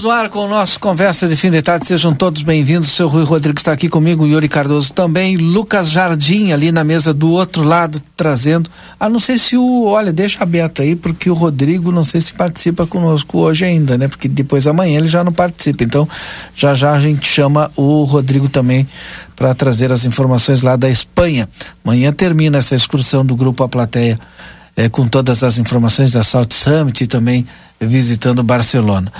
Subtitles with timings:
[0.00, 1.84] Estamos no ar com o nosso Conversa de Fim de Tarde.
[1.84, 2.90] Sejam todos bem-vindos.
[2.90, 7.30] Seu Rui Rodrigues está aqui comigo, Yuri Cardoso também, Lucas Jardim ali na mesa do
[7.30, 8.70] outro lado trazendo.
[8.98, 9.84] Ah, não sei se o.
[9.84, 14.08] Olha, deixa aberto aí, porque o Rodrigo não sei se participa conosco hoje ainda, né?
[14.08, 15.84] Porque depois amanhã ele já não participa.
[15.84, 16.08] Então,
[16.56, 18.88] já já a gente chama o Rodrigo também
[19.36, 21.46] para trazer as informações lá da Espanha.
[21.84, 24.18] Amanhã termina essa excursão do Grupo A Plateia.
[24.76, 27.46] É, com todas as informações da South Summit e também
[27.78, 29.12] visitando Barcelona.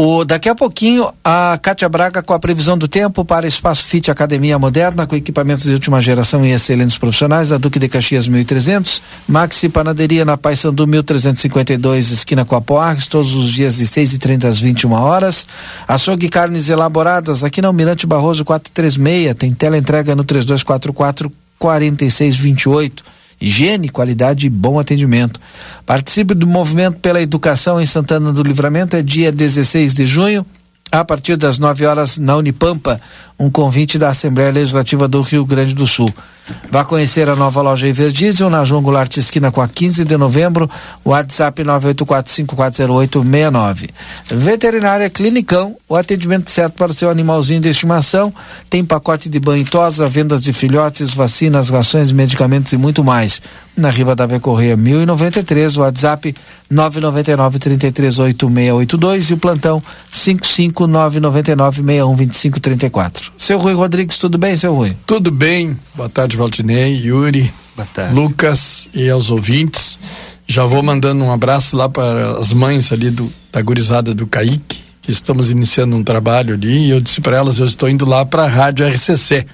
[0.00, 4.08] O, daqui a pouquinho, a Cátia Braga com a previsão do tempo para Espaço Fit
[4.08, 9.02] Academia Moderna, com equipamentos de última geração e excelentes profissionais, a Duque de Caxias 1300,
[9.26, 14.18] Maxi Panaderia na Paysandu 1352, esquina com a Poarres, todos os dias de 6 e
[14.20, 15.48] 30 às 21 horas.
[15.88, 21.28] Açougue Carnes Elaboradas, aqui na Almirante Barroso 436, tem tela entrega no 3244
[21.58, 25.40] 4628 higiene, qualidade e bom atendimento.
[25.86, 30.44] Participe do movimento pela educação em Santana do Livramento, é dia 16 de junho,
[30.90, 33.00] a partir das 9 horas na Unipampa,
[33.38, 36.12] um convite da Assembleia Legislativa do Rio Grande do Sul.
[36.70, 40.68] Vá conhecer a nova loja Everdiesel na João Goulart Esquina com a 15 de novembro,
[41.04, 43.90] WhatsApp 984540869.
[44.30, 48.34] Veterinária Clinicão, o atendimento certo para o seu animalzinho de estimação,
[48.70, 53.42] tem pacote de banho e tosa, vendas de filhotes, vacinas, rações, medicamentos e muito mais.
[53.76, 56.34] Na Riva da Correia 1093, WhatsApp
[56.70, 63.32] 999 338682 e o plantão 55999 612534.
[63.36, 64.96] Seu Rui Rodrigues, tudo bem, seu Rui?
[65.06, 65.76] Tudo bem.
[65.94, 67.52] Boa tarde, Valdinei, Yuri,
[68.12, 69.98] Lucas e aos ouvintes.
[70.46, 74.80] Já vou mandando um abraço lá para as mães ali do, da gurizada do Caique,
[75.02, 76.86] que estamos iniciando um trabalho ali.
[76.86, 79.46] E eu disse para elas: eu estou indo lá para a Rádio RCC.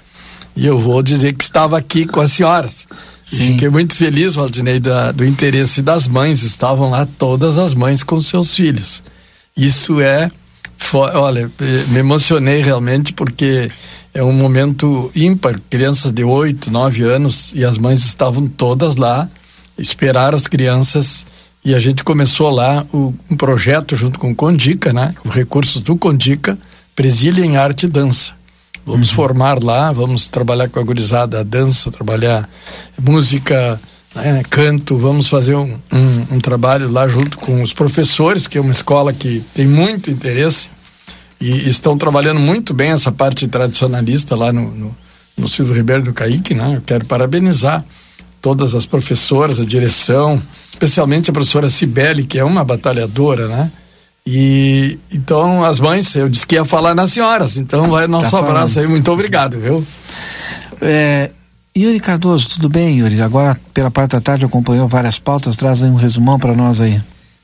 [0.57, 2.87] E eu vou dizer que estava aqui com as senhoras.
[3.25, 6.43] Fiquei muito feliz, Valdinei, da, do interesse das mães.
[6.43, 9.03] Estavam lá todas as mães com seus filhos.
[9.57, 10.31] Isso é.
[10.93, 13.71] Olha, eh, me emocionei realmente porque
[14.13, 15.61] é um momento ímpar.
[15.69, 19.29] Crianças de 8, 9 anos e as mães estavam todas lá,
[19.77, 21.27] esperaram as crianças
[21.65, 25.15] e a gente começou lá o, um projeto junto com o Condica, né?
[25.25, 26.57] Os recursos do Condica,
[26.95, 28.33] Presília em Arte e Dança.
[28.87, 29.17] Vamos uhum.
[29.17, 32.49] formar lá, vamos trabalhar com a gurizada, a dança, trabalhar
[33.01, 33.81] música,
[34.15, 38.61] né, canto, vamos fazer um, um, um trabalho lá junto com os professores, que é
[38.61, 40.69] uma escola que tem muito interesse
[41.41, 44.97] e estão trabalhando muito bem essa parte tradicionalista lá no, no,
[45.37, 46.77] no Silvio Ribeiro do Caíque, né?
[46.77, 47.85] Eu quero parabenizar
[48.41, 53.73] todas as professoras, a direção, especialmente a professora Cibele, que é uma batalhadora, né?
[54.27, 58.39] E então as mães, eu disse que ia falar nas senhoras, então vai nosso tá
[58.39, 59.87] abraço aí, muito obrigado, viu?
[60.81, 61.31] É,
[61.77, 63.21] Yuri Cardoso, tudo bem, Yuri?
[63.21, 67.01] Agora, pela parte da tarde, acompanhou várias pautas, traz aí um resumão para nós aí.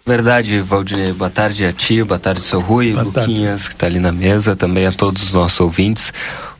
[0.06, 1.12] Verdade, Valdinei.
[1.12, 3.68] Boa tarde a ti, boa tarde, seu Rui, boa Luquinhas, tarde.
[3.68, 6.12] que está ali na mesa, também a todos os nossos ouvintes.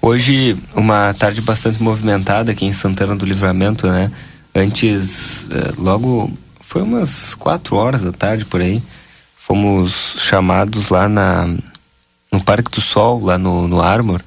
[0.02, 4.10] Hoje, uma tarde bastante movimentada aqui em Santana do Livramento, né?
[4.54, 6.30] Antes, eh, logo,
[6.60, 8.82] foi umas quatro horas da tarde por aí,
[9.38, 11.46] fomos chamados lá na,
[12.32, 14.20] no Parque do Sol, lá no, no Armor.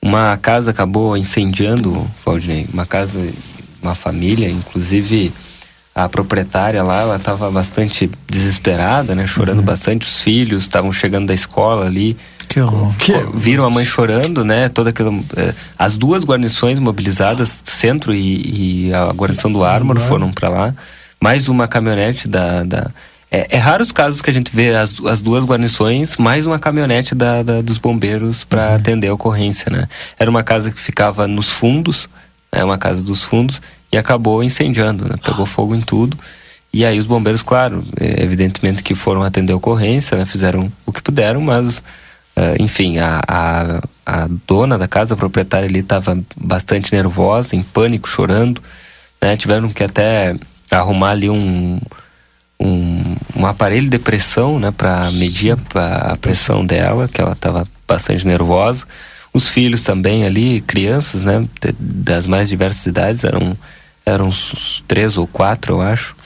[0.00, 3.18] Uma casa acabou incendiando, Valdinei, uma casa,
[3.82, 5.32] uma família, inclusive
[5.94, 9.26] a proprietária lá, ela estava bastante desesperada, né?
[9.26, 9.64] Chorando uhum.
[9.64, 10.06] bastante.
[10.06, 12.16] Os filhos estavam chegando da escola ali.
[12.48, 12.94] Que horror.
[12.96, 14.68] Que viram a mãe chorando, né?
[14.68, 20.30] Toda aquela, eh, as duas guarnições mobilizadas, centro e, e a guarnição do Armor, foram
[20.30, 20.74] para lá.
[21.20, 22.90] Mais uma caminhonete da, da
[23.30, 26.58] é, é raro os casos que a gente vê as, as duas guarnições mais uma
[26.58, 28.76] caminhonete da, da dos bombeiros para uhum.
[28.76, 29.86] atender a ocorrência, né?
[30.18, 32.08] Era uma casa que ficava nos fundos,
[32.50, 33.60] é né, uma casa dos fundos
[33.92, 35.16] e acabou incendiando, né?
[35.22, 36.18] Pegou fogo em tudo.
[36.72, 40.24] E aí os bombeiros, claro, é, evidentemente que foram atender a ocorrência, né?
[40.24, 41.82] Fizeram o que puderam, mas
[42.38, 47.64] Uh, enfim, a, a, a, dona da casa, a proprietária ali, estava bastante nervosa, em
[47.64, 48.62] pânico, chorando.
[49.20, 49.36] Né?
[49.36, 50.36] Tiveram que até
[50.70, 51.80] arrumar ali um,
[52.60, 54.70] um, um aparelho de pressão né?
[54.70, 58.86] para medir a, a, pressão dela, que ela estava bastante nervosa.
[59.32, 61.46] Os filhos também ali, crianças, né?
[61.78, 63.56] Das mais diversas idades, eram,
[64.04, 66.16] eram uns três ou quatro, eu acho.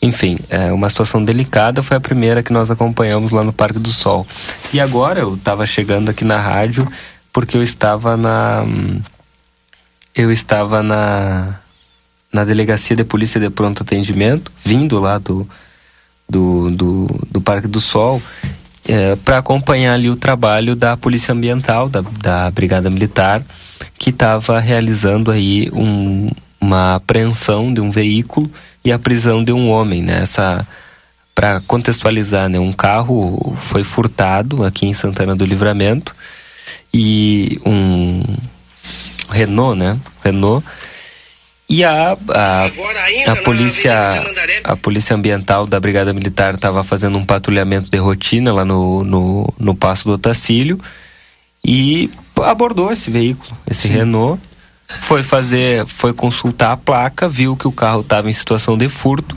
[0.00, 3.92] Enfim, é uma situação delicada foi a primeira que nós acompanhamos lá no Parque do
[3.92, 4.26] Sol.
[4.72, 6.86] E agora eu estava chegando aqui na rádio
[7.32, 8.64] porque eu estava na
[10.14, 11.58] eu estava na
[12.30, 15.48] na delegacia de polícia de pronto atendimento, vindo lá do
[16.28, 18.20] do, do, do Parque do Sol
[18.86, 23.42] é, para acompanhar ali o trabalho da Polícia Ambiental, da, da Brigada Militar,
[23.98, 26.30] que estava realizando aí um,
[26.60, 28.50] uma apreensão de um veículo
[28.84, 30.24] e a prisão de um homem, né?
[31.34, 36.14] Para contextualizar, né, um carro foi furtado aqui em Santana do Livramento
[36.92, 38.22] e um
[39.28, 39.98] Renault, né?
[40.22, 40.64] Renault
[41.68, 42.66] e a, a,
[43.32, 44.22] a polícia
[44.62, 49.54] a polícia ambiental da brigada militar estava fazendo um patrulhamento de rotina lá no, no,
[49.58, 50.78] no passo do Otacílio
[51.64, 52.10] e
[52.42, 53.94] abordou esse veículo, esse Sim.
[53.94, 54.40] Renault
[55.00, 59.36] foi fazer, foi consultar a placa, viu que o carro estava em situação de furto.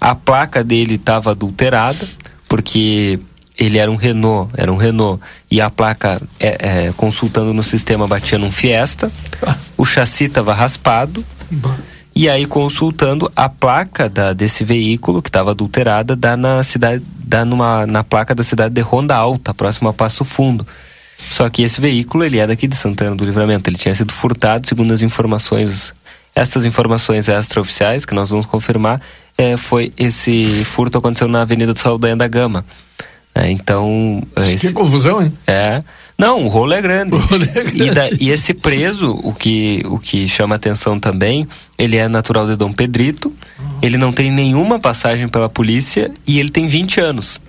[0.00, 2.06] A placa dele estava adulterada,
[2.48, 3.18] porque
[3.58, 6.56] ele era um Renault, era um Renault, e a placa, é,
[6.88, 9.10] é, consultando no sistema, batia num Fiesta.
[9.76, 11.24] O chassi estava raspado.
[12.14, 17.44] E aí, consultando a placa da, desse veículo, que estava adulterada, dá na cidade, dá
[17.44, 20.66] numa, na placa da cidade de Ronda Alta, próximo a Passo Fundo.
[21.18, 23.70] Só que esse veículo, ele é daqui de Santana do Livramento.
[23.70, 25.94] Ele tinha sido furtado, segundo as informações,
[26.34, 29.00] essas informações extraoficiais, que nós vamos confirmar,
[29.38, 32.64] é, foi esse furto aconteceu na Avenida do Saldanha da Gama.
[33.34, 34.22] É, então...
[34.36, 35.32] Esse, que confusão, hein?
[35.46, 35.82] É...
[36.22, 37.16] Não, o rolo é grande.
[37.18, 37.82] Rolo é grande.
[37.82, 42.46] E, da, e, esse preso, o que, o que chama atenção também, ele é natural
[42.46, 43.28] de Dom Pedrito,
[43.58, 43.78] uhum.
[43.82, 47.40] ele não tem nenhuma passagem pela polícia e ele tem 20 anos.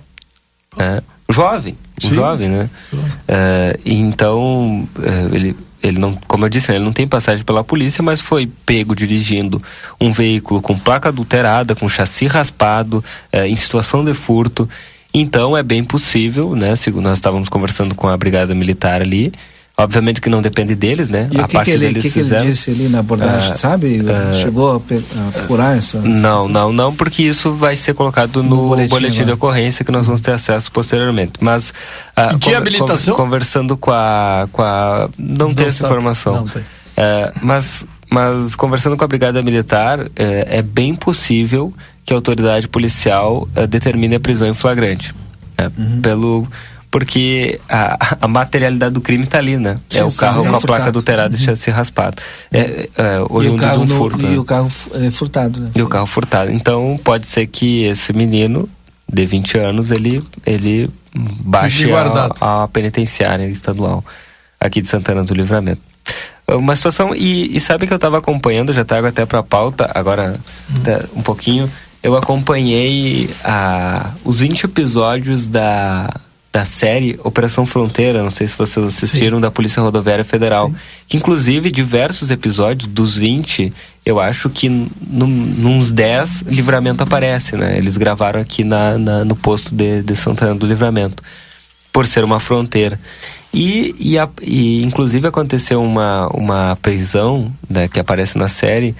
[0.76, 1.02] Né?
[1.28, 2.14] jovem, Sim.
[2.14, 2.70] jovem, né?
[2.92, 7.64] Uh, então, uh, ele, ele não, como eu disse, né, ele não tem passagem pela
[7.64, 9.62] polícia, mas foi pego dirigindo
[10.00, 14.68] um veículo com placa adulterada, com chassi raspado, uh, em situação de furto.
[15.14, 16.74] Então, é bem possível, né?
[16.74, 19.32] Segundo nós estávamos conversando com a brigada militar ali,
[19.76, 21.28] Obviamente que não depende deles, né?
[21.32, 24.02] E a que, que, ele, que, que ele disse ali na abordagem, uh, sabe?
[24.02, 24.76] Uh, Chegou a,
[25.36, 26.00] apurar essa...
[26.00, 29.90] Não, não, não, porque isso vai ser colocado no, no boletim, boletim de ocorrência que
[29.90, 31.32] nós vamos ter acesso posteriormente.
[31.40, 31.70] Mas...
[32.16, 33.16] Uh, de habilitação?
[33.16, 34.48] conversando com a...
[34.52, 36.34] Com a não, não tem essa informação.
[36.36, 36.62] Não tem.
[36.62, 43.48] Uh, mas, mas conversando com a Brigada Militar, é bem possível que a autoridade policial
[43.68, 45.14] determine a prisão em flagrante.
[45.56, 45.70] Né?
[45.76, 46.00] Uhum.
[46.00, 46.48] Pelo
[46.94, 49.74] porque a, a materialidade do crime está ali, né?
[49.88, 51.42] Sim, é o carro com a placa adulterada uhum.
[51.42, 52.22] e chassi raspado.
[52.52, 54.34] É, é, e, o carro um furto, no, né?
[54.34, 55.70] e o carro é, furtado, né?
[55.74, 56.52] E o carro furtado.
[56.52, 58.68] Então, pode ser que esse menino
[59.12, 64.04] de 20 anos, ele, ele baixe a, a penitenciária estadual
[64.60, 65.82] aqui de Santana do Livramento
[66.46, 69.90] uma situação e, e, sabe que eu estava acompanhando já trago até para a pauta
[69.94, 70.38] agora
[70.70, 71.18] hum.
[71.18, 71.70] um pouquinho
[72.04, 76.14] eu acompanhei a, os 20 episódios da
[76.52, 79.42] da série Operação Fronteira, não sei se vocês assistiram, Sim.
[79.42, 80.68] da Polícia Rodoviária Federal.
[80.68, 80.76] Sim.
[81.08, 83.72] Que inclusive diversos episódios, dos 20,
[84.06, 87.76] eu acho que num, nos 10 Livramento aparece, né?
[87.76, 91.24] Eles gravaram aqui na, na, no posto de, de Santana do Livramento,
[91.92, 93.00] por ser uma fronteira.
[93.52, 98.94] E, e, a, e inclusive aconteceu uma, uma prisão né, que aparece na série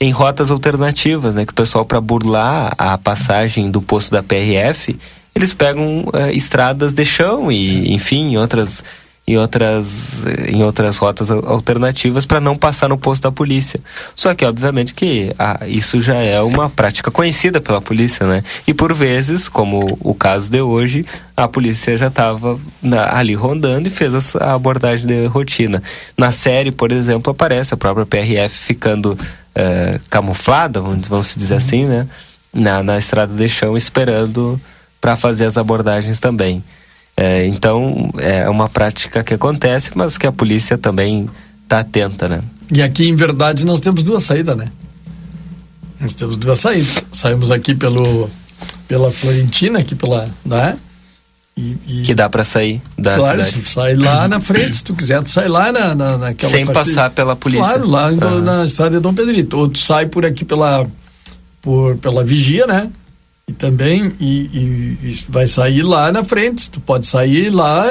[0.00, 1.44] em rotas alternativas, né?
[1.44, 4.98] Que o pessoal, para burlar a passagem do posto da PRF,
[5.34, 8.84] eles pegam uh, estradas de chão e, enfim, outras
[9.28, 13.78] em outras em outras rotas alternativas para não passar no posto da polícia.
[14.16, 18.42] Só que obviamente que ah, isso já é uma prática conhecida pela polícia, né?
[18.66, 21.04] E por vezes, como o caso de hoje,
[21.36, 22.58] a polícia já estava
[23.12, 25.82] ali rondando e fez a abordagem de rotina.
[26.16, 31.84] Na série, por exemplo, aparece a própria PRF ficando uh, camuflada, vamos, vamos dizer assim,
[31.84, 32.08] né?
[32.50, 34.58] Na, na estrada de chão esperando
[35.02, 36.64] para fazer as abordagens também.
[37.20, 41.28] É, então, é uma prática que acontece, mas que a polícia também
[41.64, 42.42] está atenta, né?
[42.72, 44.68] E aqui, em verdade, nós temos duas saídas, né?
[46.00, 47.04] Nós temos duas saídas.
[47.10, 48.30] Saímos aqui pelo
[48.86, 50.78] pela Florentina, aqui pela, né?
[51.56, 52.02] E, e...
[52.02, 53.66] Que dá para sair da claro, cidade.
[53.66, 56.66] se sai lá na frente, se tu quiser, tu sai lá na, na, naquela Sem
[56.66, 57.66] passar pela polícia.
[57.66, 58.40] Claro, lá uhum.
[58.40, 59.56] na estrada de Dom Pedrito.
[59.56, 60.86] Ou tu sai por aqui pela,
[61.60, 62.88] por, pela vigia, né?
[63.48, 66.70] E também e, e, e vai sair lá na frente.
[66.70, 67.86] Tu pode sair lá,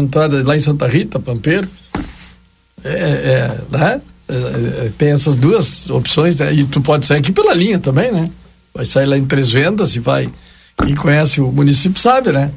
[0.00, 1.68] entrada lá em Santa Rita, Pampeiro.
[2.84, 4.00] É, é, né?
[4.28, 4.34] É,
[4.86, 6.52] é, tem essas duas opções, né?
[6.52, 8.30] E tu pode sair aqui pela linha também, né?
[8.74, 10.28] Vai sair lá em Três Vendas e vai.
[10.84, 12.50] Quem conhece o município sabe, né?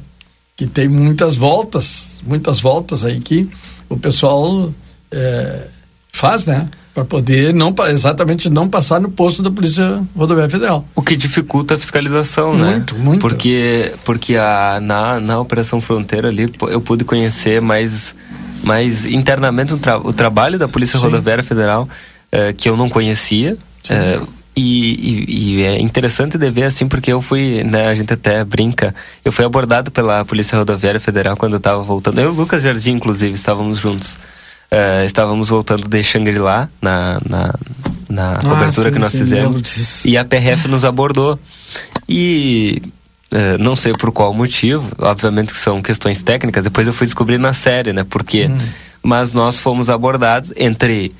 [0.60, 3.48] que tem muitas voltas, muitas voltas aí que
[3.88, 4.70] o pessoal
[5.10, 5.68] é,
[6.12, 6.68] faz, né?
[6.92, 10.84] Para poder não exatamente não passar no posto da Polícia Rodoviária Federal.
[10.94, 12.70] O que dificulta a fiscalização, muito, né?
[12.70, 13.20] Muito, muito.
[13.20, 18.14] Porque, porque a, na, na Operação Fronteira ali eu pude conhecer mais,
[18.62, 21.04] mais internamente o, tra o trabalho da Polícia Sim.
[21.04, 21.88] Rodoviária Federal
[22.32, 23.56] eh, que eu não conhecia.
[23.88, 24.20] Eh,
[24.56, 28.44] e, e, e, é interessante de ver assim, porque eu fui, né, a gente até
[28.44, 32.20] brinca, eu fui abordado pela Polícia Rodoviária Federal quando eu estava voltando.
[32.20, 34.18] Eu e o Lucas Jardim, inclusive, estávamos juntos.
[34.72, 37.54] Uh, estávamos voltando de Shangri-La na, na,
[38.08, 40.04] na ah, cobertura sim, que nós sim, fizemos.
[40.04, 41.38] E a PRF nos abordou.
[42.08, 42.80] E
[43.32, 47.38] uh, não sei por qual motivo, obviamente que são questões técnicas, depois eu fui descobrir
[47.38, 48.04] na série, né?
[48.08, 48.46] Porque.
[48.46, 48.58] Hum.
[49.02, 51.14] Mas nós fomos abordados entre,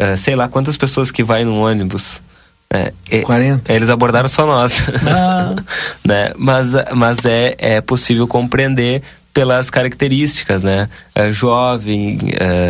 [0.00, 2.22] uh, sei lá quantas pessoas que vai no ônibus.
[2.70, 3.72] É, é, 40.
[3.72, 4.72] Eles abordaram só nós.
[5.06, 5.54] Ah.
[6.04, 6.32] né?
[6.36, 9.02] Mas, mas é, é possível compreender
[9.34, 10.88] pelas características, né?
[11.12, 12.18] É, jovem,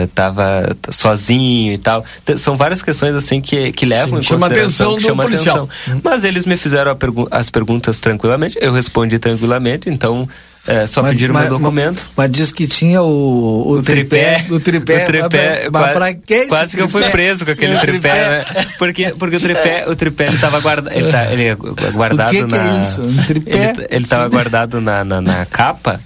[0.02, 2.02] estava é, sozinho e tal.
[2.38, 5.68] São várias questões assim que, que levam Sim, em chama atenção chama atenção.
[6.02, 10.26] Mas eles me fizeram pergu as perguntas tranquilamente, eu respondi tranquilamente, então
[10.66, 11.96] é, só mas, pediram mas, meu documento.
[11.96, 15.02] Mas, mas diz que tinha o, o, o tripé, tripé, O tripé.
[15.02, 15.68] O tripé.
[15.70, 18.44] Mas, pra que Quase que eu fui preso com aquele tripé, né?
[18.78, 22.30] Porque, porque o tripé, o tripé ele tava guarda, ele, tá, ele é guardado o
[22.30, 22.48] que na.
[22.48, 23.02] Que é isso?
[23.02, 23.70] Um tripé?
[23.70, 26.00] Ele, ele tava guardado na, na, na, capa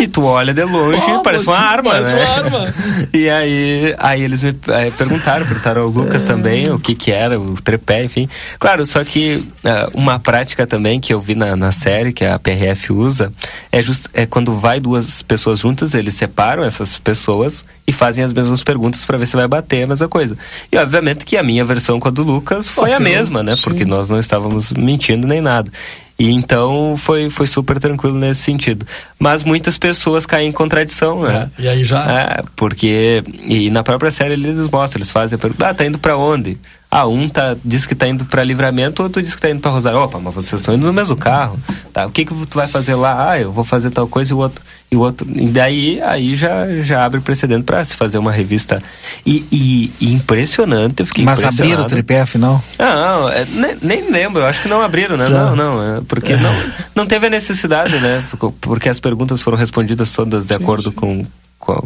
[0.00, 2.24] e tu olha de longe oh, parece uma arma, parece né?
[2.24, 2.74] Uma arma.
[3.12, 6.26] E aí, aí eles me aí perguntaram, perguntaram ao Lucas é.
[6.26, 8.28] também o que que era o tripé, enfim.
[8.58, 12.38] Claro, só que uh, uma prática também que eu vi na, na série que a
[12.38, 13.32] PRF usa
[13.70, 18.32] é, just, é quando vai duas pessoas juntas, eles separam essas pessoas e fazem as
[18.32, 20.36] mesmas perguntas para ver se vai bater a mesma coisa.
[20.70, 23.56] E obviamente que a minha versão com a do Lucas foi Bateu, a mesma, né?
[23.56, 23.62] Sim.
[23.62, 25.70] Porque nós não estávamos mentindo nem nada.
[26.18, 28.86] E então foi, foi super tranquilo nesse sentido.
[29.18, 31.50] Mas muitas pessoas caem em contradição, né?
[31.58, 32.04] É, e aí já.
[32.10, 33.24] É, porque.
[33.42, 36.58] E na própria série eles mostram, eles fazem a pergunta: ah, tá indo para onde?
[36.94, 39.70] Ah, um tá, diz que tá indo para livramento, outro diz que tá indo para
[39.70, 39.98] Rosário.
[39.98, 41.58] Opa, mas vocês estão indo no mesmo carro.
[41.90, 43.30] Tá, o que que tu vai fazer lá?
[43.30, 44.62] Ah, eu vou fazer tal coisa e o outro.
[44.90, 45.26] E o outro.
[45.34, 48.82] E daí aí já, já abre precedente para se fazer uma revista.
[49.24, 52.62] E, e, e impressionante, eu fiquei Mas abriram o tripé afinal?
[52.78, 55.28] Não, é, nem, nem, lembro, eu acho que não abriram, né?
[55.28, 55.46] Já.
[55.46, 56.54] Não, não, é, porque não,
[56.94, 58.22] não teve a necessidade, né?
[58.60, 61.24] Porque as perguntas foram respondidas todas de acordo com,
[61.58, 61.82] com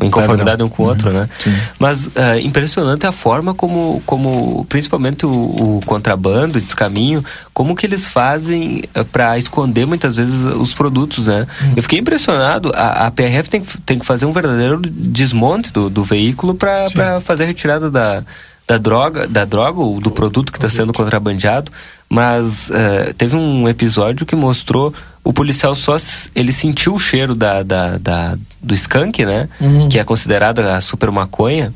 [0.00, 1.14] em conformidade um com o outro, uhum.
[1.14, 1.28] né?
[1.38, 1.54] Sim.
[1.78, 7.86] Mas uh, impressionante a forma como, como principalmente o, o contrabando, o descaminho, como que
[7.86, 11.46] eles fazem eh, para esconder muitas vezes os produtos, né?
[11.60, 11.72] Uhum.
[11.76, 16.04] Eu fiquei impressionado, a, a, PRF tem, tem que fazer um verdadeiro desmonte do, do
[16.04, 18.22] veículo para fazer a retirada da,
[18.66, 21.72] da droga, da droga ou do produto que está sendo contrabandeado,
[22.08, 25.96] mas uh, teve um episódio que mostrou o policial só
[26.34, 29.48] ele sentiu o cheiro da, da, da do skunk, né?
[29.60, 29.88] Uhum.
[29.88, 31.72] Que é considerada a super maconha.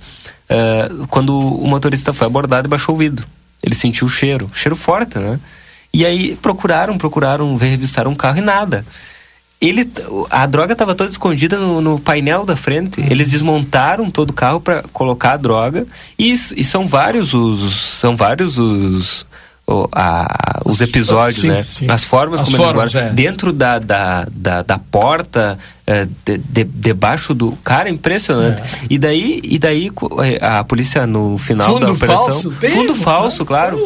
[0.49, 3.27] Uh, quando o motorista foi abordado e baixou o vidro.
[3.63, 5.39] Ele sentiu o cheiro, cheiro forte, né?
[5.93, 8.85] E aí procuraram, procuraram, revistaram um carro e nada.
[9.61, 9.91] Ele,
[10.29, 13.01] a droga estava toda escondida no, no, painel da frente.
[13.01, 13.07] Uhum.
[13.09, 15.87] Eles desmontaram todo o carro para colocar a droga
[16.19, 19.25] e, e, são vários os são vários os
[19.67, 21.65] o, a, os episódios, sim, né?
[21.67, 21.87] Sim.
[21.89, 23.13] As formas As como formas, eles guardam.
[23.13, 23.15] É.
[23.15, 27.53] Dentro da, da, da, da porta, é, de, de, debaixo do.
[27.65, 28.61] Cara, impressionante.
[28.61, 28.67] É.
[28.91, 29.91] E daí, e daí
[30.23, 32.25] é, a polícia no final fundo da operação.
[32.25, 33.79] Falso, fundo falso, claro.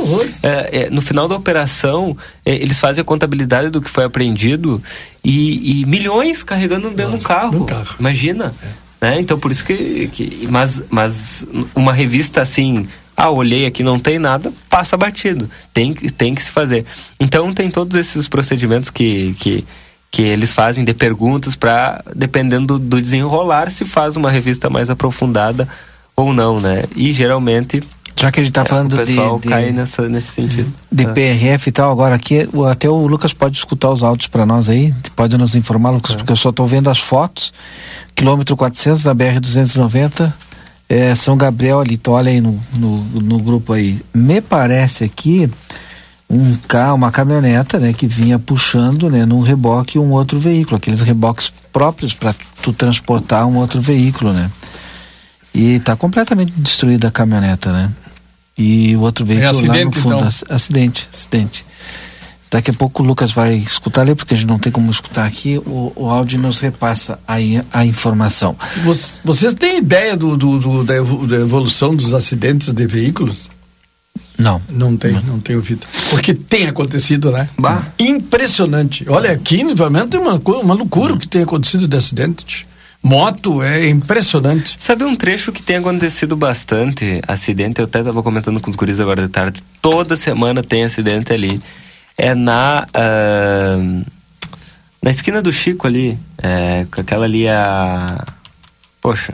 [0.42, 4.82] É, é, no final da operação, eles fazem a contabilidade do que foi apreendido
[5.22, 7.64] e, e milhões carregando dentro do carro.
[7.66, 7.96] carro.
[8.00, 8.52] Imagina.
[9.00, 9.20] Né?
[9.20, 10.08] Então por isso que.
[10.08, 12.88] que mas, mas uma revista assim
[13.20, 15.50] ah, olhei aqui, não tem nada, passa batido.
[15.74, 16.86] Tem, tem que se fazer.
[17.18, 19.64] Então tem todos esses procedimentos que, que,
[20.08, 25.68] que eles fazem de perguntas para, dependendo do desenrolar, se faz uma revista mais aprofundada
[26.14, 26.84] ou não, né?
[26.94, 27.82] E geralmente
[28.14, 30.72] já que a gente está é, falando o pessoal de, cai nessa, nesse sentido.
[30.90, 31.06] De é.
[31.12, 34.94] PRF e tal, agora aqui, até o Lucas pode escutar os áudios para nós aí,
[35.16, 36.18] pode nos informar, Lucas, é.
[36.18, 37.52] porque eu só estou vendo as fotos.
[38.14, 40.32] Quilômetro 400 da BR-290,
[40.88, 44.00] é, São Gabriel ali, então olha aí no, no, no, grupo aí.
[44.14, 45.50] Me parece aqui
[46.30, 51.00] um carro, uma caminhoneta, né, que vinha puxando, né, num reboque um outro veículo, aqueles
[51.00, 54.50] reboques próprios para tu transportar um outro veículo, né?
[55.54, 57.90] E está completamente destruída a caminhoneta, né?
[58.56, 60.56] E o outro veículo é acidente, lá no fundo, então.
[60.56, 61.64] acidente, acidente.
[62.50, 65.26] Daqui a pouco o Lucas vai escutar ali, porque a gente não tem como escutar
[65.26, 68.56] aqui, o, o áudio nos repassa aí a informação.
[69.24, 70.94] Vocês têm ideia do, do, do da
[71.36, 73.50] evolução dos acidentes de veículos?
[74.38, 74.62] Não.
[74.70, 75.84] Não tem, não, não tem ouvido.
[76.10, 77.48] Porque tem acontecido, né?
[77.58, 77.88] Bah.
[77.98, 79.04] Impressionante.
[79.08, 82.66] Olha, aqui no livramento é uma, uma loucura o que tem acontecido de acidente.
[83.02, 84.76] Moto é impressionante.
[84.78, 87.80] Sabe um trecho que tem acontecido bastante acidente?
[87.80, 89.62] Eu até estava comentando com os guris agora de tarde.
[89.80, 91.60] Toda semana tem acidente ali
[92.18, 94.04] é na uh,
[95.00, 98.24] na esquina do Chico ali, é, com aquela ali a
[99.00, 99.32] poxa,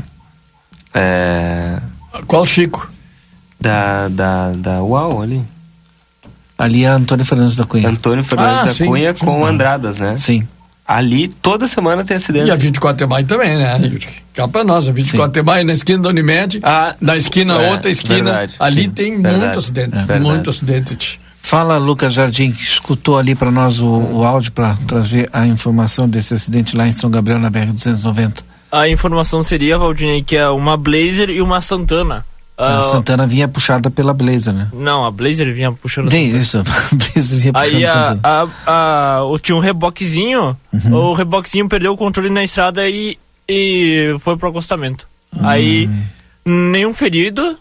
[0.92, 1.78] é,
[2.26, 2.92] qual Chico?
[3.58, 5.42] Da da da Uau ali.
[6.58, 7.88] Ali é Antônio Fernandes da Cunha.
[7.88, 9.48] Antônio Fernandes ah, da sim, Cunha sim, com sim.
[9.48, 10.16] Andradas, né?
[10.16, 10.46] Sim.
[10.86, 12.46] Ali toda semana tem acidente.
[12.46, 13.80] E a 24 de maio também, né?
[14.34, 17.70] Cá pra nós, a 24 de maio na esquina da Unimed, ah, na esquina, é,
[17.70, 18.16] outra esquina.
[18.16, 19.96] Verdade, ali tem verdade, muito acidente.
[20.06, 21.20] É, muito acidente.
[21.44, 26.08] Fala, Lucas Jardim, que escutou ali para nós o, o áudio para trazer a informação
[26.08, 28.38] desse acidente lá em São Gabriel, na BR-290.
[28.72, 32.24] A informação seria, Valdinei, que é uma Blazer e uma Santana.
[32.56, 34.70] A uh, Santana vinha puxada pela Blazer, né?
[34.72, 39.18] Não, a Blazer vinha puxando Tem isso, a Blazer vinha puxando Aí a, a, a,
[39.18, 40.94] a, tinha um reboquezinho, uhum.
[40.94, 45.06] o reboquezinho perdeu o controle na estrada e, e foi pro acostamento.
[45.30, 45.46] Uhum.
[45.46, 45.90] Aí
[46.42, 47.58] nenhum ferido,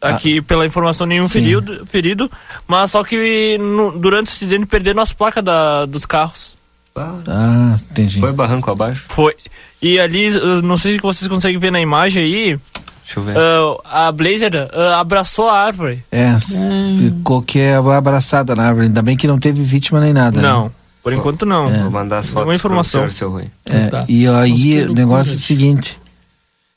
[0.00, 2.30] aqui ah, pela informação nenhum ferido, ferido,
[2.66, 6.56] mas só que no, durante o acidente perderam as placas da, dos carros.
[6.96, 8.18] Ah, entendi.
[8.18, 9.04] Foi barranco abaixo?
[9.08, 9.34] Foi.
[9.80, 10.30] E ali,
[10.62, 12.58] não sei se vocês conseguem ver na imagem aí.
[13.04, 13.36] Deixa eu ver.
[13.36, 16.04] Uh, a Blazer uh, abraçou a árvore.
[16.10, 16.98] É, hum.
[16.98, 18.86] ficou que é abraçada na árvore.
[18.86, 20.42] Ainda bem que não teve vítima nem nada.
[20.42, 20.64] Não.
[20.64, 20.70] Né?
[21.02, 21.72] Por enquanto não.
[21.72, 21.82] É.
[21.82, 23.02] Vou mandar as fotos Uma informação.
[23.02, 23.44] pro seu Rui.
[23.64, 24.04] É, tá.
[24.08, 25.98] E aí o negócio é o seguinte.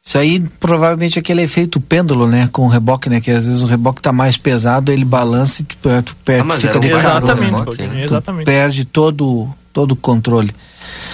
[0.03, 2.49] Isso aí provavelmente é aquele efeito pêndulo, né?
[2.51, 3.21] Com o reboque, né?
[3.21, 6.55] Que às vezes o reboque tá mais pesado, ele balança e tu, tu perde, ah,
[6.55, 8.03] fica de Exatamente, reboque, né?
[8.05, 8.43] exatamente.
[8.43, 10.51] Tu perde todo, todo o controle.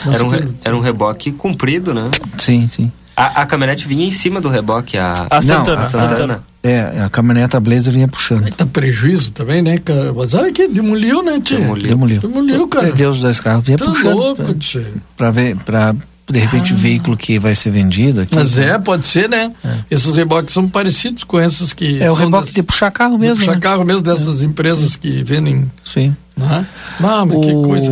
[0.06, 2.10] era um, re, era um reboque comprido, né?
[2.38, 2.91] Sim, sim.
[3.15, 5.76] A, a caminhonete vinha em cima do reboque, a, a Santana.
[5.76, 6.43] Não, a Santana.
[6.63, 8.50] É, a caminhoneta Blazer vinha puxando.
[8.52, 10.13] Tá prejuízo também, né, cara?
[10.13, 11.58] Mas olha que demoliu, né, tio?
[11.58, 11.88] Demoliu.
[11.89, 12.88] Demoliu, demoliu cara.
[12.88, 14.15] Perdeu os dois carros, vinha tá puxando.
[14.15, 14.86] louco, pra, tio.
[15.15, 15.95] Pra ver, pra
[16.30, 16.76] de repente, ah.
[16.76, 18.36] o veículo que vai ser vendido aqui.
[18.36, 19.52] Mas é, pode ser, né?
[19.63, 19.78] É.
[19.90, 22.02] Esses reboques são parecidos com essas que.
[22.02, 23.38] É o reboque das, de puxar carro mesmo.
[23.38, 23.62] puxar né?
[23.62, 24.46] carro mesmo dessas é.
[24.46, 25.72] empresas que vendem.
[25.84, 26.16] Sim.
[26.36, 26.66] Né?
[27.00, 27.42] Ah, mas o...
[27.42, 27.92] que coisa.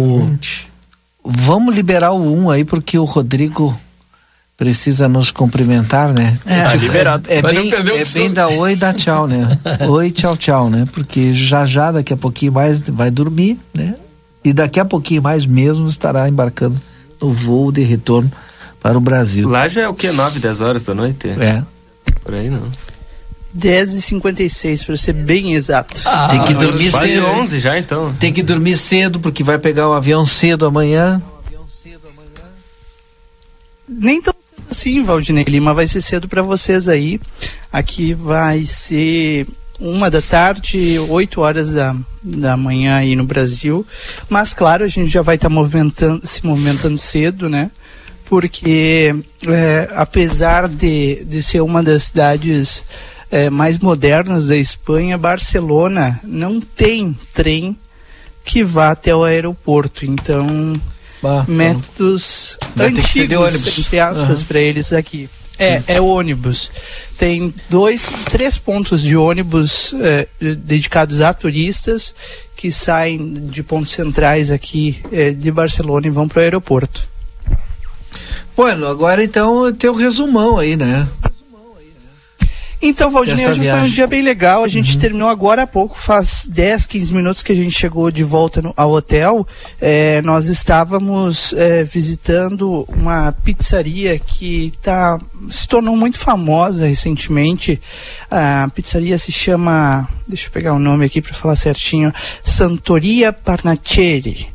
[1.23, 3.75] Vamos liberar o 1 um aí, porque o Rodrigo
[4.57, 6.37] precisa nos cumprimentar, né?
[6.45, 7.25] É, tá liberado.
[7.29, 9.57] É, é bem, é bem da oi e da tchau, né?
[9.87, 10.85] oi, tchau, tchau, né?
[10.93, 13.95] Porque já já, daqui a pouquinho mais, vai dormir, né?
[14.43, 16.79] E daqui a pouquinho mais mesmo estará embarcando
[17.21, 18.31] no voo de retorno
[18.81, 19.47] para o Brasil.
[19.49, 20.11] Lá já é o que?
[20.11, 21.29] 9, 10 horas da noite?
[21.29, 21.63] É.
[22.23, 22.69] Por aí não.
[23.53, 26.01] 10 e 56 para ser bem exato.
[26.05, 27.25] Ah, tem que dormir cedo.
[27.25, 28.13] 11 já então.
[28.13, 31.21] Tem que dormir cedo porque vai pegar o avião cedo amanhã.
[33.87, 37.19] Nem tão cedo assim, Valdinei Lima, vai ser cedo para vocês aí.
[37.71, 39.47] Aqui vai ser
[39.79, 43.85] uma da tarde, 8 horas da, da manhã aí no Brasil.
[44.29, 47.71] Mas claro, a gente já vai estar tá movimentando, se movimentando cedo, né?
[48.25, 49.15] Porque
[49.47, 52.83] é, apesar de, de ser uma das cidades
[53.29, 57.77] é, mais modernas da Espanha, Barcelona não tem trem
[58.43, 60.05] que vá até o aeroporto.
[60.05, 60.73] Então,
[61.21, 64.45] bah, métodos então, antigos, entre aspas, uhum.
[64.45, 65.29] para eles aqui.
[65.57, 66.71] É, é ônibus.
[67.17, 72.13] Tem dois, três pontos de ônibus é, dedicados a turistas
[72.55, 77.07] que saem de pontos centrais aqui é, de Barcelona e vão para o aeroporto.
[78.55, 81.07] Bueno, agora então tem o resumão aí, né?
[82.81, 83.81] Então, Valdinei, hoje viagem.
[83.81, 84.63] foi um dia bem legal.
[84.63, 84.99] A gente uhum.
[84.99, 88.73] terminou agora há pouco, faz 10, 15 minutos que a gente chegou de volta no,
[88.75, 89.47] ao hotel.
[89.79, 97.81] É, nós estávamos é, visitando uma pizzaria que tá, se tornou muito famosa recentemente.
[98.29, 104.47] A pizzaria se chama, deixa eu pegar o nome aqui para falar certinho, Santoria Parnacelli.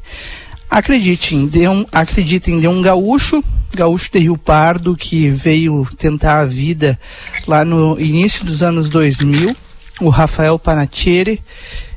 [0.71, 3.43] Acreditem, de um, acreditem, de um gaúcho,
[3.75, 6.99] gaúcho de Rio Pardo, que veio tentar a vida
[7.47, 9.57] lá no início dos anos 2000,
[10.01, 11.43] o Rafael Panatieri,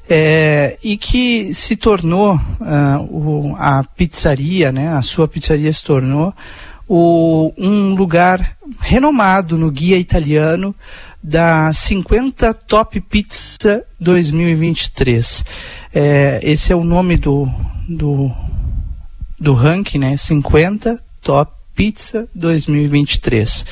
[0.09, 6.33] é, e que se tornou uh, o, a pizzaria, né, a sua pizzaria se tornou
[6.87, 10.75] o, um lugar renomado no guia italiano
[11.23, 15.45] da 50 Top Pizza 2023.
[15.93, 17.47] É, esse é o nome do,
[17.87, 18.31] do,
[19.43, 20.15] do ranking, né?
[20.15, 23.65] 50 Top Pizza 2023.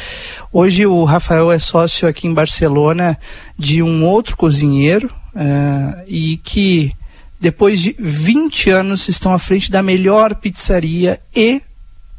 [0.51, 3.17] Hoje o Rafael é sócio aqui em Barcelona
[3.57, 6.91] de um outro cozinheiro uh, e que
[7.39, 11.61] depois de 20 anos estão à frente da melhor pizzaria e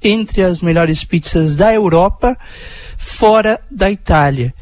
[0.02, 2.36] entre as melhores pizzas da Europa,
[2.96, 4.54] fora da Itália.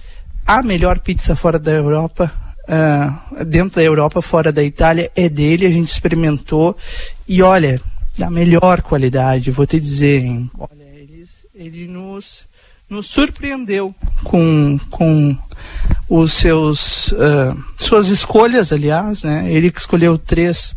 [0.44, 2.32] A melhor pizza fora da Europa,
[2.66, 5.64] uh, dentro da Europa, fora da Itália, é dele.
[5.64, 6.76] A gente experimentou
[7.28, 7.80] e olha,
[8.18, 9.50] da melhor qualidade.
[9.50, 10.50] Vou te dizer, hein?
[10.58, 12.48] olha, ele, ele nos
[12.88, 13.94] nos surpreendeu
[14.24, 15.38] com, com
[16.08, 19.46] os seus uh, suas escolhas, aliás, né?
[19.48, 20.74] Ele que escolheu três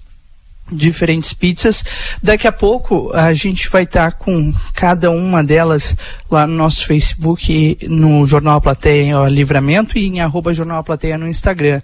[0.72, 1.84] diferentes pizzas.
[2.22, 5.96] Daqui a pouco a gente vai estar tá com cada uma delas
[6.30, 11.82] lá no nosso Facebook, no Jornal Plateia Livramento e em arroba Jornal Plateia no Instagram.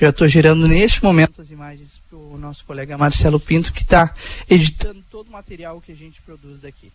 [0.00, 4.12] Já estou gerando neste momento as imagens o nosso colega Marcelo Pinto, que está
[4.48, 6.90] editando todo o material que a gente produz daqui.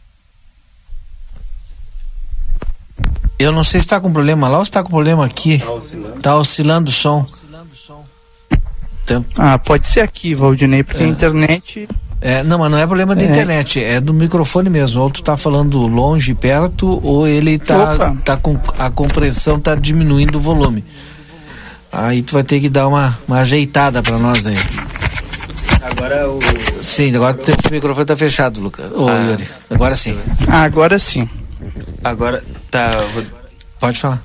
[3.37, 5.55] Eu não sei se está com problema lá ou se está com problema aqui.
[5.55, 6.21] Está oscilando.
[6.21, 7.25] Tá oscilando o som.
[9.05, 9.27] Tempo.
[9.37, 11.05] Ah, pode ser aqui, Valdinei, porque é.
[11.05, 11.87] a internet.
[12.21, 13.25] É, não, mas não é problema da é.
[13.25, 15.01] internet, é do microfone mesmo.
[15.01, 20.37] Ou tu tá falando longe, perto, ou ele tá, tá com a compressão tá diminuindo
[20.37, 20.83] o volume.
[21.95, 24.55] Aí tu vai ter que dar uma, uma ajeitada para nós aí.
[25.81, 26.39] Agora o.
[26.81, 28.91] Sim, agora o microfone tá fechado, Lucas.
[28.91, 29.31] Ô, ah.
[29.31, 29.47] Yuri.
[29.69, 30.17] Agora sim.
[30.47, 31.29] Ah, agora sim.
[32.03, 32.89] Agora tá.
[33.79, 34.21] Pode falar.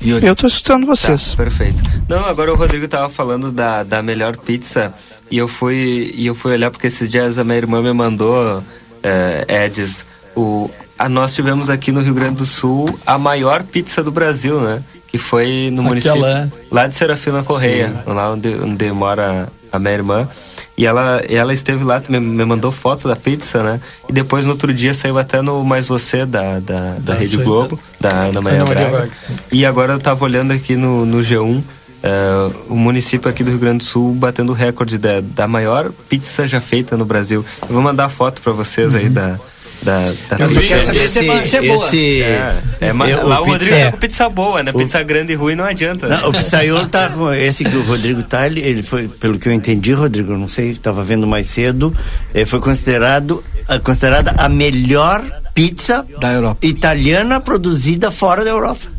[0.00, 0.26] Yuri.
[0.26, 1.32] Eu estou escutando vocês.
[1.32, 1.82] Tá, perfeito.
[2.08, 4.94] Não, agora o Rodrigo estava falando da, da melhor pizza
[5.30, 8.64] e eu fui e eu fui olhar porque esses dias a minha irmã me mandou
[9.02, 14.02] é, Eds o a, nós tivemos aqui no Rio Grande do Sul a maior pizza
[14.02, 14.82] do Brasil, né?
[15.08, 15.88] Que foi no Aquela...
[15.88, 18.12] município lá de Serafina Correia, Sim.
[18.12, 20.28] lá onde, onde mora a minha irmã.
[20.76, 23.80] E ela, ela esteve lá, me, me mandou fotos da pizza, né?
[24.08, 27.80] E depois no outro dia saiu até no Mais Você da, da, da Rede Globo,
[28.00, 29.10] da Ana Maria Braga.
[29.50, 31.58] E agora eu tava olhando aqui no, no G1.
[31.58, 31.64] Uh,
[32.00, 35.90] é, o município aqui do Rio Grande do Sul batendo o recorde da, da maior
[36.08, 37.44] pizza já feita no Brasil.
[37.62, 39.00] Eu vou mandar foto para vocês uhum.
[39.00, 39.36] aí da,
[39.82, 41.86] da, da Mas eu quero saber esse, se, é, se é boa.
[41.86, 44.70] Esse, é, é, mas eu, lá o, o Rodrigo pizza, tá com pizza boa, né?
[44.74, 46.08] O, pizza grande e ruim não adianta.
[46.08, 49.48] Não, o pizzaiolo tá com esse que o Rodrigo tá, ele, ele foi, pelo que
[49.48, 51.94] eu entendi, Rodrigo, não sei, estava vendo mais cedo,
[52.34, 53.42] eh, foi considerado
[53.82, 55.22] considerada a melhor
[55.54, 56.66] pizza da Europa.
[56.66, 58.97] italiana produzida fora da Europa.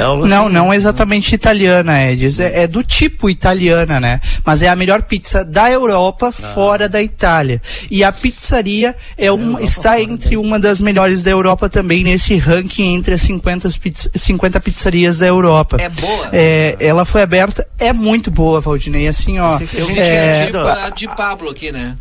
[0.00, 2.40] É não, assim, não exatamente italiana, Edis.
[2.40, 4.20] É, é, do tipo italiana, né?
[4.44, 6.32] Mas é a melhor pizza da Europa ah.
[6.32, 7.60] fora da Itália.
[7.90, 12.94] E a pizzaria é uma, está entre uma das melhores da Europa também nesse ranking
[12.94, 15.76] entre as 50, pizza, 50 pizzarias da Europa.
[15.78, 16.28] É boa.
[16.32, 19.06] É, ela foi aberta, é muito boa, Valdinei.
[19.06, 19.58] Assim, ó.
[19.72, 21.96] Eu vi é, tipo de Pablo aqui, né?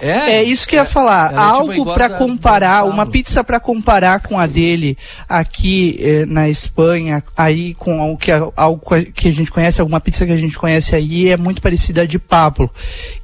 [0.00, 1.32] É, é isso que eu ia falar.
[1.32, 4.96] É, Algo tipo para comparar, uma pizza para comparar com a dele
[5.28, 8.82] aqui eh, na Espanha, aí com algo que, algo
[9.12, 12.06] que a gente conhece, alguma pizza que a gente conhece aí, é muito parecida a
[12.06, 12.70] de Pablo.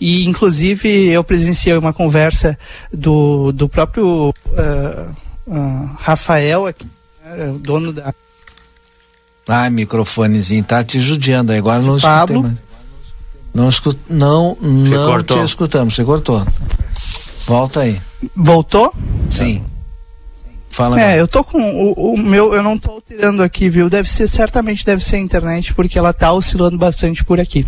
[0.01, 2.59] E, inclusive, eu presenciei uma conversa
[2.93, 6.87] do, do próprio uh, uh, Rafael, aqui,
[7.25, 8.13] né, dono da.
[9.47, 12.51] Ai, microfonezinho, tá te judiando aí, agora não Pablo,
[13.55, 13.99] não, escut...
[14.11, 16.45] não, não te escutamos, você cortou.
[17.47, 18.01] Volta aí.
[18.35, 18.93] Voltou?
[19.31, 19.63] Sim.
[20.75, 21.01] Fala.
[21.01, 23.89] É, eu tô com o, o, meu, eu não tô alterando aqui, viu?
[23.89, 27.65] Deve ser certamente deve ser a internet porque ela tá oscilando bastante por aqui.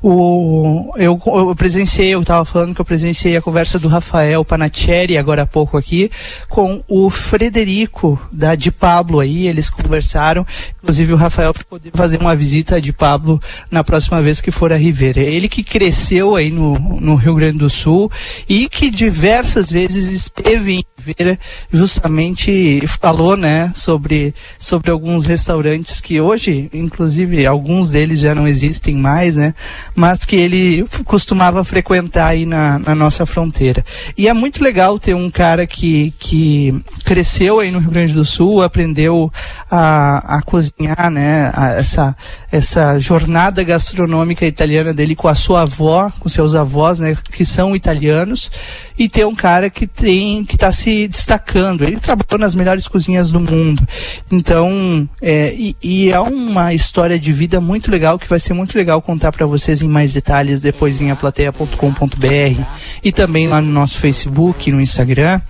[0.00, 5.18] O eu, eu presenciei, eu tava falando que eu presenciei a conversa do Rafael Panatieri
[5.18, 6.08] agora há pouco aqui
[6.48, 10.46] com o Frederico da de Pablo aí, eles conversaram,
[10.80, 14.76] inclusive o Rafael poder fazer uma visita de Pablo na próxima vez que for a
[14.76, 15.20] Ribeira.
[15.20, 18.12] Ele que cresceu aí no, no Rio Grande do Sul
[18.48, 21.38] e que diversas vezes esteve em Ribeira
[21.72, 28.96] justamente falou, né, sobre, sobre alguns restaurantes que hoje, inclusive, alguns deles já não existem
[28.96, 29.54] mais, né,
[29.94, 33.84] mas que ele costumava frequentar aí na, na nossa fronteira.
[34.16, 38.24] E é muito legal ter um cara que, que cresceu aí no Rio Grande do
[38.24, 39.32] Sul, aprendeu
[39.70, 42.16] a, a cozinhar, né, a, essa,
[42.54, 47.74] essa jornada gastronômica italiana dele com a sua avó, com seus avós, né, que são
[47.74, 48.48] italianos,
[48.96, 51.82] e ter um cara que tem que está se destacando.
[51.82, 53.82] Ele trabalhou nas melhores cozinhas do mundo.
[54.30, 58.78] Então, é, e, e, é uma história de vida muito legal que vai ser muito
[58.78, 62.62] legal contar para vocês em mais detalhes depois em aplateia.com.br
[63.02, 65.40] e também lá no nosso Facebook, no Instagram.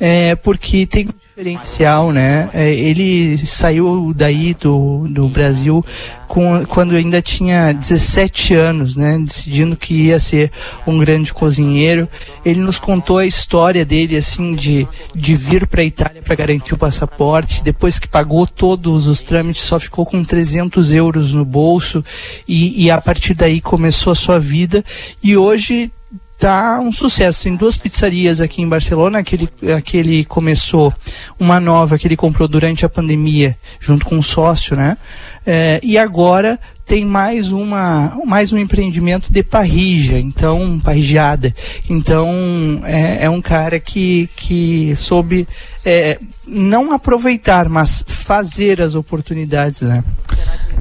[0.00, 2.48] é, porque tem diferencial, né?
[2.54, 5.84] É, ele saiu daí do, do Brasil
[6.26, 9.18] com, quando ainda tinha 17 anos, né?
[9.18, 10.50] Decidindo que ia ser
[10.86, 12.08] um grande cozinheiro.
[12.42, 16.72] Ele nos contou a história dele, assim, de, de vir para a Itália para garantir
[16.72, 17.62] o passaporte.
[17.62, 22.02] Depois que pagou todos os trâmites, só ficou com 300 euros no bolso
[22.48, 24.82] e, e a partir daí começou a sua vida.
[25.22, 25.92] E hoje
[26.38, 27.44] tá um sucesso.
[27.44, 30.92] Tem duas pizzarias aqui em Barcelona, aquele, aquele começou
[31.38, 34.96] uma nova que ele comprou durante a pandemia, junto com um sócio, né?
[35.44, 41.52] É, e agora tem mais uma mais um empreendimento de parrija, então parrigiada.
[41.90, 45.48] Então é, é um cara que que soube
[45.84, 50.04] é, não aproveitar, mas fazer as oportunidades, né?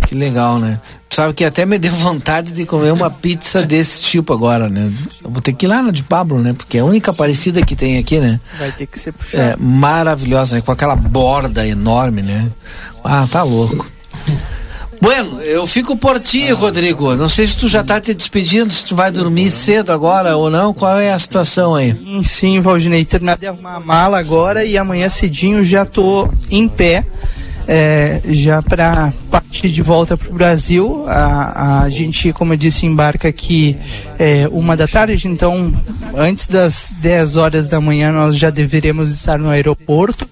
[0.08, 0.80] Que legal, né?
[1.10, 4.92] Sabe que até me deu vontade de comer uma pizza desse tipo agora, né?
[5.24, 6.54] Eu vou ter que ir lá na de Pablo, né?
[6.54, 8.40] Porque é a única parecida que tem aqui, né?
[8.60, 9.42] Vai ter que ser puxado.
[9.42, 10.62] É, maravilhosa, né?
[10.62, 12.52] Com aquela borda enorme, né?
[13.04, 13.90] Ah, tá louco.
[15.02, 17.16] Bueno, eu fico por ti, Rodrigo.
[17.16, 20.50] Não sei se tu já tá te despedindo, se tu vai dormir cedo agora ou
[20.50, 20.74] não.
[20.74, 21.96] Qual é a situação aí?
[22.24, 23.06] Sim, Valdinei.
[23.06, 27.06] Terminei de arrumar a mala agora e amanhã cedinho já tô em pé
[27.68, 31.06] é, já para partir de volta para o Brasil.
[31.08, 33.76] A, a gente, como eu disse, embarca aqui
[34.20, 35.74] é, uma da tarde, então
[36.16, 40.28] antes das 10 horas da manhã nós já deveremos estar no aeroporto.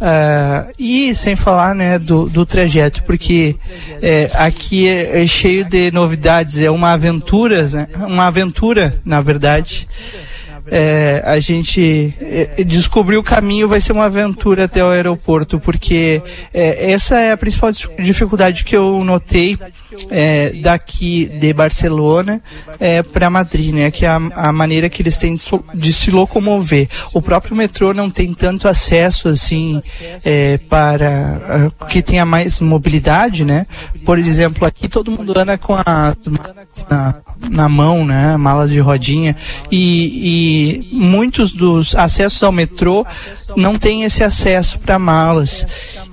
[0.00, 3.56] Uh, e sem falar né, do, do trajeto, porque
[4.00, 9.86] é, aqui é, é, cheio de novidades, é uma aventura, né, uma aventura, na verdade
[10.70, 16.22] é, a gente é, descobrir o caminho vai ser uma aventura até o aeroporto, porque
[16.54, 19.58] é, essa é a principal dificuldade que eu notei
[20.10, 22.40] é, daqui de Barcelona
[22.78, 23.90] é, para Madrid, né?
[23.90, 25.42] Que é a, a, maneira que eles têm de,
[25.74, 26.88] de, se locomover.
[27.12, 29.82] O próprio metrô não tem tanto acesso assim
[30.68, 33.66] para que tenha mais mobilidade, né?
[34.04, 36.16] Por exemplo, aqui todo mundo anda com as
[36.88, 37.14] na,
[37.50, 38.36] na mão, né?
[38.36, 39.36] Malas de rodinha
[39.70, 40.59] e, e
[40.92, 43.06] muitos dos acessos ao metrô
[43.56, 45.66] não têm esse acesso para malas.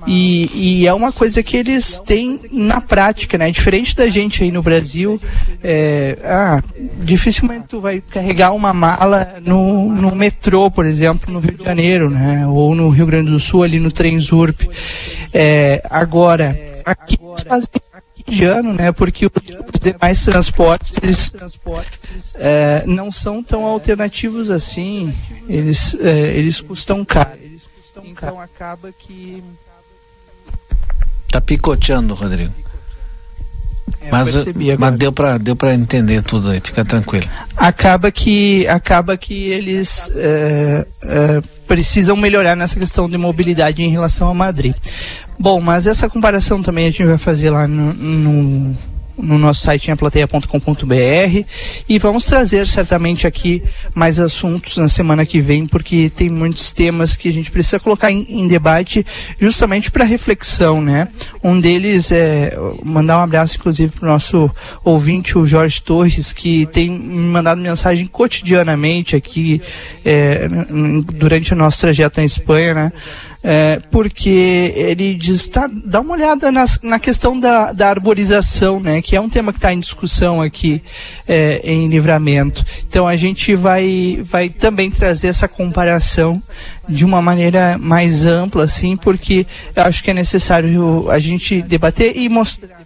[0.06, 3.50] E, e, é uma coisa que eles têm na prática, né?
[3.50, 5.20] Diferente da gente aí no Brasil,
[5.62, 6.62] é, ah,
[7.00, 12.08] dificilmente tu vai carregar uma mala no, no metrô, por exemplo, no Rio de Janeiro,
[12.08, 12.46] né?
[12.46, 14.62] Ou no Rio Grande do Sul, ali no Transurp.
[15.32, 17.68] É, agora, aqui eles fazem
[18.44, 18.92] ano, né?
[18.92, 19.32] Porque os
[19.80, 21.32] demais transportes, eles,
[22.34, 25.14] é, não são tão alternativos assim.
[25.48, 27.38] Eles, é, eles custam caro.
[28.04, 29.42] Então acaba que
[31.30, 32.54] Tá picoteando, Rodrigo.
[34.10, 34.34] Mas,
[34.78, 37.26] mas deu para deu para entender tudo aí, fica tranquilo.
[37.56, 44.28] Acaba que acaba que eles é, é, precisam melhorar nessa questão de mobilidade em relação
[44.28, 44.74] a Madrid.
[45.38, 48.76] Bom, mas essa comparação também a gente vai fazer lá no, no
[49.18, 51.44] no nosso site em aplateia.com.br
[51.88, 53.62] e vamos trazer certamente aqui
[53.94, 58.10] mais assuntos na semana que vem, porque tem muitos temas que a gente precisa colocar
[58.10, 59.04] em, em debate
[59.40, 61.08] justamente para reflexão, né?
[61.42, 64.50] Um deles é mandar um abraço, inclusive, para o nosso
[64.84, 69.60] ouvinte, o Jorge Torres, que tem me mandado mensagem cotidianamente aqui
[70.04, 70.48] é,
[71.12, 72.92] durante o nosso trajeto na Espanha, né?
[73.42, 79.00] É, porque ele diz, tá, dá uma olhada nas, na questão da, da arborização, né,
[79.00, 80.82] que é um tema que está em discussão aqui
[81.26, 82.64] é, em livramento.
[82.86, 86.42] Então a gente vai, vai também trazer essa comparação
[86.88, 89.46] de uma maneira mais ampla, assim, porque
[89.76, 92.77] eu acho que é necessário a gente debater e mostrar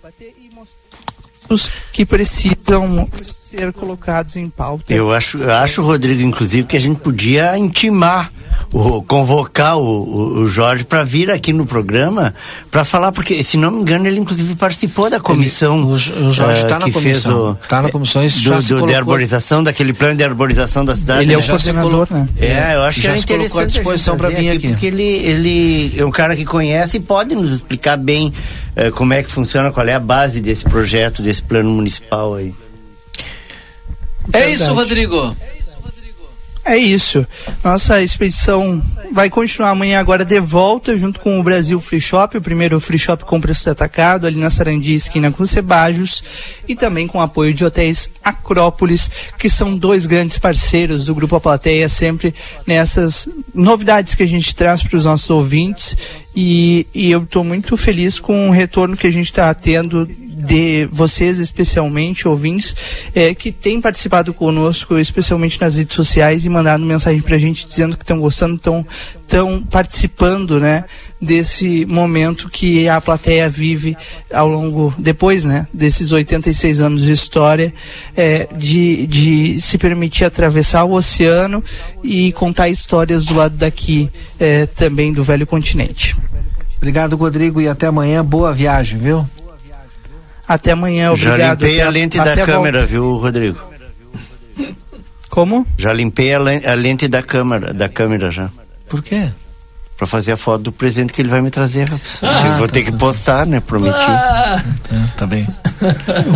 [1.93, 3.09] que precisam
[3.53, 4.85] ser colocados em pauta.
[4.93, 8.33] Eu acho, eu acho, Rodrigo, inclusive, que a gente podia intimar
[8.73, 12.35] o, convocar o, o Jorge para vir aqui no programa
[12.71, 15.77] para falar, porque, se não me engano, ele inclusive participou da comissão.
[15.77, 17.59] Ele, o, o, Jorge está uh, na comissão.
[17.63, 21.25] Está na comissão isso do, do de arborização, daquele plano de arborização da cidade.
[21.25, 22.29] Ele é o coordenador, né?
[22.39, 23.63] É, eu acho já que é interessante.
[23.63, 27.35] à disposição para vir aqui, Porque ele, ele é um cara que conhece e pode
[27.35, 28.33] nos explicar bem
[28.95, 32.55] como é que funciona, qual é a base desse projeto, desse plano municipal aí.
[34.33, 35.37] É isso, Rodrigo.
[36.65, 37.27] É isso.
[37.63, 42.43] Nossa expedição vai continuar amanhã agora de volta junto com o Brasil Free Shop, o
[42.43, 46.23] primeiro free shop com preço atacado ali na Sarandi, esquina com Cebajos,
[46.69, 51.41] e também com apoio de hotéis Acrópolis, que são dois grandes parceiros do Grupo A
[51.41, 52.33] Plateia, sempre
[52.65, 55.97] nessas novidades que a gente traz para os nossos ouvintes.
[56.35, 60.09] E, e eu estou muito feliz com o retorno que a gente está tendo
[60.45, 62.75] de vocês, especialmente ouvintes,
[63.15, 67.67] é, que têm participado conosco, especialmente nas redes sociais, e mandado mensagem para a gente
[67.67, 68.87] dizendo que estão gostando, estão
[69.33, 70.85] estão participando, né,
[71.19, 73.97] desse momento que a plateia vive
[74.31, 77.73] ao longo, depois, né, desses 86 anos de história,
[78.15, 81.65] é, de, de se permitir atravessar o oceano
[82.05, 86.15] e contar histórias do lado daqui é, também do velho continente.
[86.77, 88.23] Obrigado, Rodrigo, e até amanhã.
[88.23, 89.25] Boa viagem, viu?
[90.47, 91.39] Até amanhã, obrigado.
[91.39, 92.87] Já limpei até, a lente da câmera, volta.
[92.87, 93.59] viu, Rodrigo?
[95.31, 95.67] Como?
[95.79, 98.51] Já limpei a lente da câmera, da câmera já.
[98.89, 99.29] Por quê?
[99.97, 101.89] Pra fazer a foto do presente que ele vai me trazer.
[102.21, 103.61] Ah, eu vou tá ter que postar, né?
[103.61, 103.97] Prometi.
[103.97, 105.47] Ah, tá, tá bem.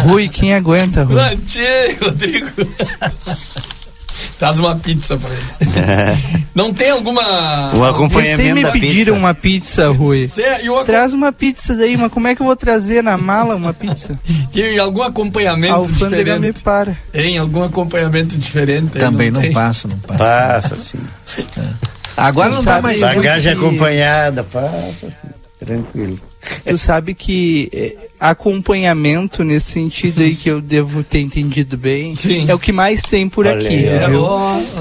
[0.05, 1.17] Rui, quem aguenta, Rui?
[2.01, 2.51] Rodrigo.
[4.39, 5.79] Traz uma pizza pra ele.
[5.79, 6.17] É.
[6.55, 7.75] Não tem alguma.
[7.75, 10.31] O acompanhamento me da pediram uma pizza, Rui.
[10.71, 10.85] O...
[10.85, 14.19] Traz uma pizza daí, mas como é que eu vou trazer na mala uma pizza?
[14.53, 16.41] Tem algum acompanhamento a diferente?
[16.41, 16.97] me para.
[17.13, 18.99] Tem algum acompanhamento diferente?
[18.99, 20.19] Também não, não passa, não passa.
[20.19, 20.99] Passa, sim.
[21.59, 21.97] É.
[22.17, 23.65] Agora não, não dá mais Bagagem que...
[23.65, 25.13] acompanhada, passa,
[25.59, 26.19] tranquilo.
[26.67, 32.47] Tu sabe que eh, acompanhamento nesse sentido aí que eu devo ter entendido bem Sim.
[32.49, 34.23] é o que mais tem por Olha aqui, viu?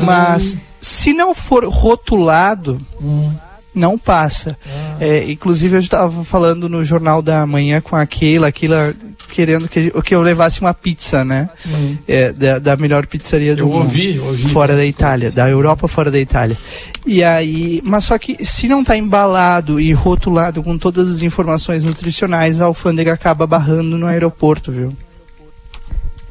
[0.03, 3.31] Mas se não for rotulado, hum.
[3.75, 4.57] Não passa.
[4.65, 4.97] Ah.
[4.99, 8.95] É, inclusive eu estava falando no jornal da manhã com a Keila, a Keila
[9.35, 11.49] querendo que, que eu levasse uma pizza, né?
[11.67, 11.97] Hum.
[12.07, 13.83] É, da, da, melhor pizzaria do eu mundo.
[13.83, 14.47] Ouvi, ouvi.
[14.49, 16.57] Fora da Itália, da Europa fora da Itália.
[17.05, 21.83] E aí, mas só que se não está embalado e rotulado com todas as informações
[21.83, 24.95] nutricionais, a alfândega acaba barrando no aeroporto, viu?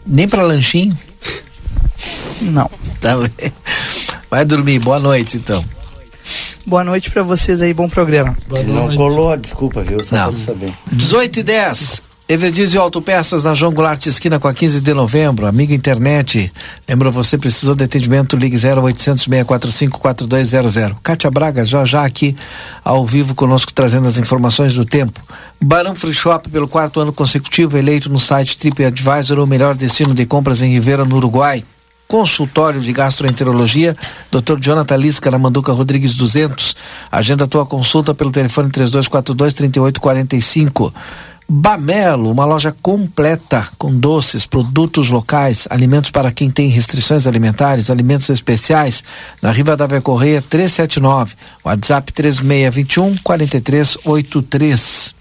[0.06, 0.96] Nem para lanchinho?
[2.40, 2.70] Não.
[3.00, 3.52] Tá bem.
[4.30, 4.78] Vai dormir.
[4.78, 5.64] Boa noite, então.
[6.66, 8.36] Boa noite para vocês aí, bom programa.
[8.48, 10.02] Boa não colou, desculpa, viu?
[10.02, 10.36] Só não.
[10.36, 10.72] saber.
[10.90, 12.02] 18 e 10.
[12.26, 15.46] Everdiesel Autopeças na João Goulart Esquina com a 15 de novembro.
[15.46, 16.50] Amiga internet.
[16.88, 18.34] Lembra você precisou de atendimento?
[18.34, 20.96] Ligue 0800 645 4200.
[21.02, 22.34] Kátia Braga já já aqui
[22.82, 25.20] ao vivo conosco trazendo as informações do tempo.
[25.60, 30.24] Barão Free Shop pelo quarto ano consecutivo eleito no site TripAdvisor o melhor destino de
[30.24, 31.62] compras em Rivera no Uruguai.
[32.06, 33.96] Consultório de Gastroenterologia,
[34.30, 34.58] Dr.
[34.60, 36.76] Jonathan Lisca, na Manduca Rodrigues 200.
[37.10, 40.92] Agenda tua consulta pelo telefone 3242 3845.
[41.46, 48.30] Bamelo, uma loja completa com doces, produtos locais, alimentos para quem tem restrições alimentares, alimentos
[48.30, 49.04] especiais,
[49.42, 55.14] na Riva da Correia 379, WhatsApp 3621 4383.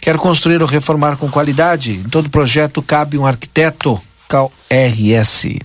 [0.00, 1.92] Quer construir ou reformar com qualidade?
[1.92, 4.00] Em todo projeto cabe um arquiteto.
[4.28, 5.60] Cal RS.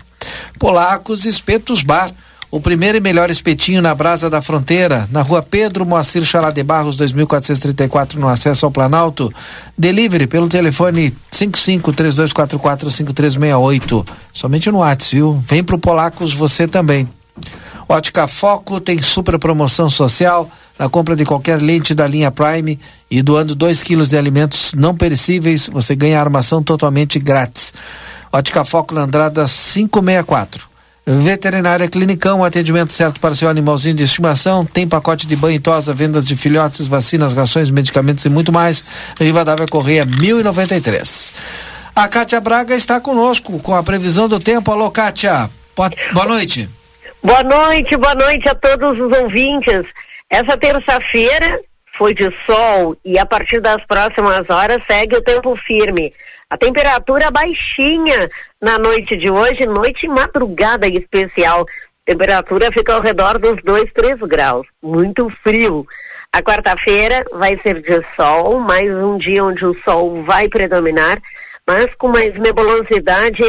[0.60, 2.12] Polacos Espetos Bar
[2.52, 6.62] o primeiro e melhor espetinho na Brasa da Fronteira, na rua Pedro Moacir Chalá de
[6.62, 9.34] Barros, 2434, no acesso ao Planalto.
[9.78, 14.06] Delivery pelo telefone 5532445368.
[14.34, 15.42] Somente no WhatsApp, viu?
[15.42, 17.08] Vem pro Polacos você também.
[17.88, 22.78] Ótica Foco tem super promoção social na compra de qualquer lente da linha Prime
[23.10, 27.74] e doando 2 quilos de alimentos não perecíveis, você ganha armação totalmente grátis.
[28.32, 30.70] Ótica Foco na Andrada 564.
[31.20, 34.66] Veterinária Clinicão, atendimento certo para seu animalzinho de estimação.
[34.66, 38.84] Tem pacote de banho e tosa, vendas de filhotes, vacinas, rações, medicamentos e muito mais.
[39.20, 41.34] Rivadavia Correia 1093.
[41.94, 44.72] A Kátia Braga está conosco com a previsão do tempo.
[44.72, 45.50] Alô, Kátia.
[45.76, 46.70] Boa, boa noite.
[47.22, 49.86] Boa noite, boa noite a todos os ouvintes.
[50.30, 51.60] Essa terça-feira
[52.02, 56.12] foi de sol e a partir das próximas horas segue o tempo firme.
[56.50, 58.28] A temperatura baixinha
[58.60, 61.64] na noite de hoje, noite e madrugada em especial.
[62.04, 64.66] Temperatura fica ao redor dos 2, 3 graus.
[64.82, 65.86] Muito frio.
[66.34, 71.22] A quarta-feira vai ser de sol, mais um dia onde o sol vai predominar,
[71.68, 73.44] mas com mais nebulosidade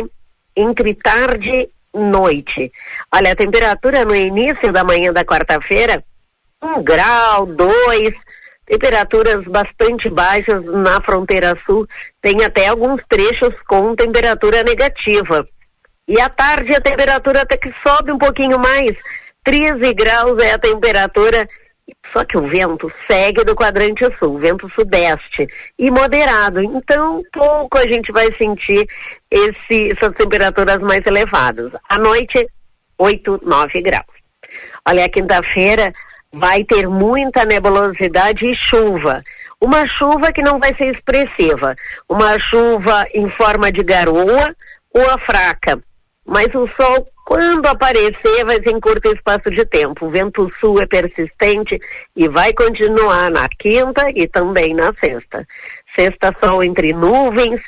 [0.55, 2.71] entre tarde e noite.
[3.11, 6.05] Olha, a temperatura no início da manhã da quarta-feira,
[6.63, 8.15] um grau, dois,
[8.73, 11.87] temperaturas bastante baixas na fronteira sul,
[12.23, 15.47] tem até alguns trechos com temperatura negativa.
[16.09, 18.97] E à tarde a temperatura até que sobe um pouquinho mais,
[19.45, 21.47] 13 graus é a temperatura,
[22.11, 25.47] só que o vento segue do quadrante sul, vento sudeste
[25.79, 26.63] e moderado.
[26.63, 28.87] Então, pouco a gente vai sentir
[29.31, 31.73] esse, essas temperaturas mais elevadas.
[31.87, 32.49] À noite,
[32.97, 34.07] 8, 9 graus.
[34.87, 35.93] Olha, quinta-feira
[36.33, 39.23] vai ter muita nebulosidade e chuva.
[39.61, 41.77] Uma chuva que não vai ser expressiva,
[42.09, 44.57] uma chuva em forma de garoa
[44.93, 45.81] ou a fraca.
[46.27, 50.07] Mas o sol, quando aparecer, vai ser em curto espaço de tempo.
[50.07, 51.79] O vento sul é persistente
[52.17, 55.47] e vai continuar na quinta e também na sexta.
[55.95, 57.61] Sexta, sol entre nuvens,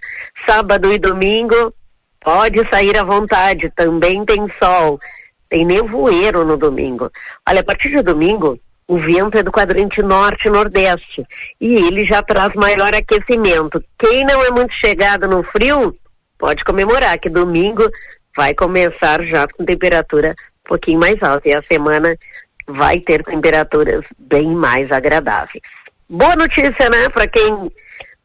[0.47, 1.75] sábado e domingo,
[2.21, 4.99] pode sair à vontade, também tem sol.
[5.55, 7.09] Tem nevoeiro no domingo.
[7.49, 11.25] Olha, a partir de domingo, o vento é do quadrante norte nordeste
[11.61, 13.81] e ele já traz maior aquecimento.
[13.97, 15.97] Quem não é muito chegado no frio,
[16.37, 17.89] pode comemorar que domingo
[18.37, 20.35] vai começar já com temperatura
[20.67, 22.19] um pouquinho mais alta e a semana
[22.67, 25.63] vai ter temperaturas bem mais agradáveis.
[26.11, 27.71] Boa notícia, né, para quem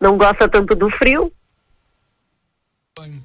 [0.01, 1.31] não gosta tanto do frio,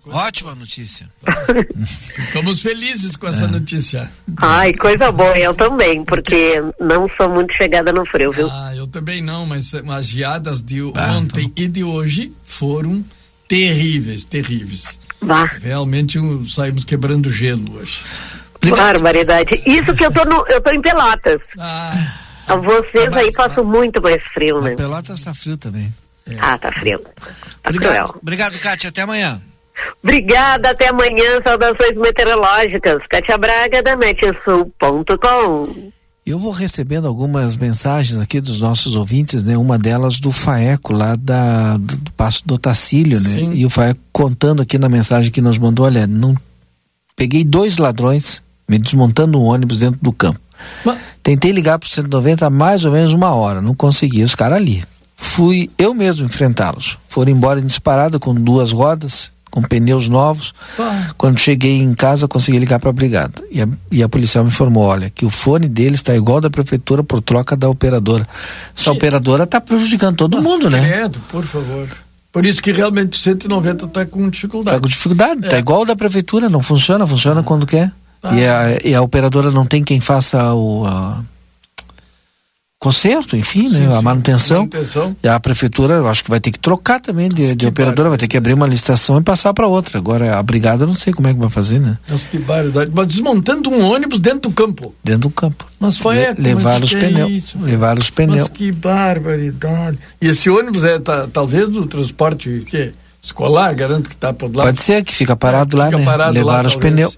[0.07, 1.09] Ótima notícia.
[2.19, 3.49] Estamos felizes com essa é.
[3.49, 4.11] notícia.
[4.37, 8.49] Ai, coisa boa, eu também, porque não sou muito chegada no frio, viu?
[8.51, 11.65] Ah, eu também não, mas as geadas de ah, ontem então.
[11.65, 13.05] e de hoje foram
[13.49, 14.99] terríveis, terríveis.
[15.21, 15.51] Bah.
[15.61, 18.01] Realmente um, saímos quebrando gelo hoje.
[18.69, 19.63] Barbaridade.
[19.67, 21.41] Isso que eu tô, no, eu tô em Pelotas.
[21.59, 22.21] Ah.
[22.63, 24.77] Vocês aí passam muito mais frio, né?
[24.77, 25.93] Pelotas tá frio também.
[26.31, 26.37] É.
[26.39, 27.01] Ah, tá frio.
[27.63, 28.91] Tá obrigado, obrigado, Kátia.
[28.91, 29.41] Até amanhã.
[30.03, 31.41] Obrigada, até amanhã.
[31.43, 33.07] Saudações meteorológicas.
[33.09, 35.93] Kátia Braga, da Metsul.com.
[36.27, 39.59] Eu vou recebendo algumas mensagens aqui dos nossos ouvintes, né?
[39.59, 43.29] Uma delas do Faeco, lá da, do, do Passo do Tacílio, né?
[43.29, 43.53] Sim.
[43.53, 46.35] E o Faeco contando aqui na mensagem que nos mandou, olha, não
[47.15, 50.41] peguei dois ladrões me desmontando um ônibus dentro do campo.
[50.83, 50.99] Mas...
[51.23, 54.83] Tentei ligar pro 190 há mais ou menos uma hora, não consegui, os caras ali.
[55.15, 56.99] Fui eu mesmo enfrentá-los.
[57.09, 60.53] Foram embora em disparada com duas rodas com pneus novos.
[61.17, 63.35] Quando cheguei em casa, consegui ligar para a brigada.
[63.53, 66.51] E a, e a policial me informou: olha, que o fone dele está igual da
[66.51, 68.27] prefeitura por troca da operadora.
[68.77, 68.97] Essa que...
[68.97, 70.81] operadora está prejudicando todo Nossa, mundo, né?
[70.81, 71.89] Credo, por favor.
[72.33, 74.77] Por isso que realmente o 190 está com dificuldade.
[74.77, 75.61] Está com dificuldade, está é.
[75.61, 77.45] igual da prefeitura, não funciona, funciona ah.
[77.45, 77.93] quando quer.
[78.21, 78.35] Ah.
[78.35, 80.85] E, a, e a operadora não tem quem faça o.
[80.85, 81.23] A
[82.85, 83.97] conserto, enfim, sim, né?
[83.97, 84.59] a manutenção.
[84.59, 85.17] manutenção.
[85.23, 88.19] E a prefeitura, eu acho que vai ter que trocar também de, de operadora, vai
[88.19, 89.99] ter que abrir uma licitação e passar para outra.
[89.99, 91.97] Agora, a brigada, eu não sei como é que vai fazer, né?
[92.11, 92.91] Nossa, que barbaridade.
[92.95, 94.95] Mas desmontando um ônibus dentro do campo.
[95.03, 95.67] Dentro do campo.
[95.81, 97.55] Mas foi Le, levar os pneus.
[97.55, 98.41] É levar os pneus.
[98.41, 99.99] Mas que barbaridade.
[100.21, 104.65] E esse ônibus é tá, talvez do transporte que escolar, garanto que está por lá.
[104.65, 106.05] Pode ser que fica parado é, lá, fica né?
[106.05, 107.17] Parado levar lá, os pneus.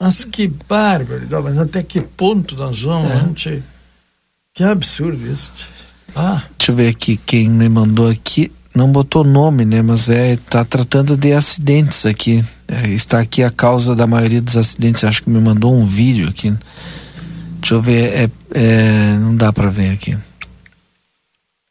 [0.00, 1.42] Mas que barbaridade.
[1.44, 3.10] Mas até que ponto nós vamos?
[3.10, 3.14] É.
[3.14, 3.62] A gente
[4.54, 5.52] que absurdo isso.
[6.14, 6.42] Ah.
[6.58, 8.52] Deixa eu ver aqui quem me mandou aqui.
[8.74, 9.82] Não botou nome, né?
[9.82, 12.44] Mas é tá tratando de acidentes aqui.
[12.68, 15.04] É, está aqui a causa da maioria dos acidentes.
[15.04, 16.54] Acho que me mandou um vídeo aqui.
[17.60, 18.12] Deixa eu ver.
[18.12, 20.16] É, é não dá para ver aqui.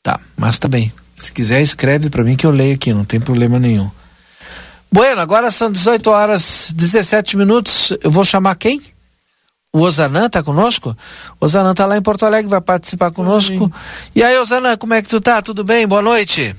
[0.04, 0.92] Tá, mas tá bem.
[1.16, 2.94] Se quiser escreve para mim que eu leio aqui.
[2.94, 3.90] Não tem problema nenhum.
[4.92, 7.94] Bueno, agora são 18 horas 17 minutos.
[8.04, 8.82] Eu vou chamar quem?
[9.74, 10.98] O Osanã tá conosco?
[11.40, 13.64] O Osanã tá lá em Porto Alegre, vai participar conosco.
[13.64, 13.72] Oi.
[14.14, 15.42] E aí, Osanã, como é que tu tá?
[15.42, 15.88] Tudo bem?
[15.88, 16.54] Boa noite.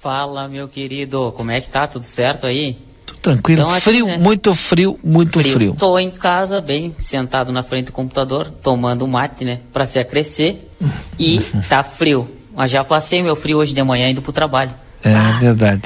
[0.00, 1.32] Fala, meu querido.
[1.36, 1.86] Como é que tá?
[1.86, 2.76] Tudo certo aí?
[3.06, 3.62] Tudo tranquilo.
[3.62, 4.18] Então, frio, aqui, né?
[4.18, 5.54] muito frio, muito frio.
[5.54, 5.76] frio.
[5.78, 9.60] Tô em casa, bem, sentado na frente do computador, tomando mate, né?
[9.72, 10.68] Pra se acrescer.
[11.16, 12.28] E tá frio.
[12.56, 14.72] Mas já passei meu frio hoje de manhã indo pro trabalho.
[15.04, 15.82] É ah, verdade.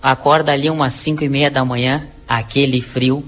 [0.00, 3.24] Acorda ali umas 5 e meia da manhã, aquele frio,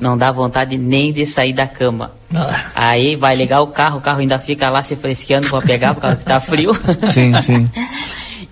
[0.00, 2.12] não dá vontade nem de sair da cama.
[2.34, 2.64] Ah.
[2.74, 6.00] Aí vai ligar o carro, o carro ainda fica lá se fresqueando para pegar por
[6.00, 6.72] causa que tá frio.
[7.06, 7.70] Sim, sim.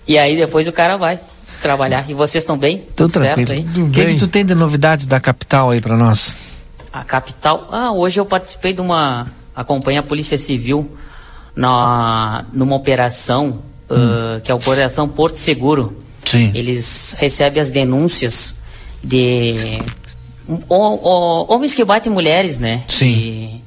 [0.07, 1.18] e aí depois o cara vai
[1.61, 2.05] trabalhar.
[2.09, 2.78] E vocês estão bem?
[2.96, 3.61] Tudo, Tudo certo aí?
[3.76, 6.36] O que, que tu tem de novidades da capital aí para nós?
[6.92, 7.68] A capital?
[7.70, 9.26] Ah, hoje eu participei de uma.
[9.55, 10.90] acompanha a Polícia Civil
[11.55, 13.94] na, numa operação, hum.
[13.94, 16.03] uh, que é a Operação Porto Seguro.
[16.24, 16.51] Sim.
[16.55, 18.57] Eles recebem as denúncias
[19.03, 19.78] de
[20.68, 22.84] homens que batem mulheres, né?
[22.88, 23.62] Sim.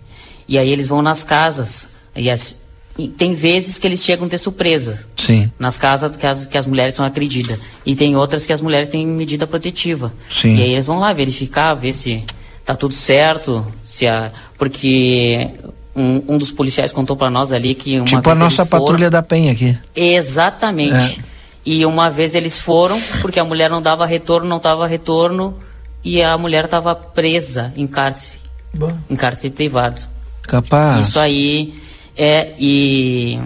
[0.47, 1.87] E, e aí eles vão nas casas.
[2.15, 2.57] E, as,
[2.97, 5.05] e tem vezes que eles chegam de surpresa.
[5.15, 5.51] Sim.
[5.57, 7.59] Nas casas que as, que as mulheres são agredidas.
[7.85, 10.11] E tem outras que as mulheres têm medida protetiva.
[10.29, 10.55] Sim.
[10.55, 12.23] E aí eles vão lá verificar, ver se
[12.65, 15.49] tá tudo certo, se a, porque
[15.95, 19.21] um, um dos policiais contou para nós ali que uma tipo a nossa patrulha da
[19.21, 19.77] Penha aqui.
[19.95, 21.19] Exatamente.
[21.19, 21.30] É.
[21.65, 25.57] E uma vez eles foram, porque a mulher não dava retorno, não dava retorno,
[26.03, 28.39] e a mulher estava presa em cárcere.
[28.73, 28.97] Bom.
[29.09, 30.01] Em cárcere privado.
[30.43, 31.07] Capaz.
[31.07, 31.73] Isso aí
[32.17, 32.53] é.
[32.57, 33.39] E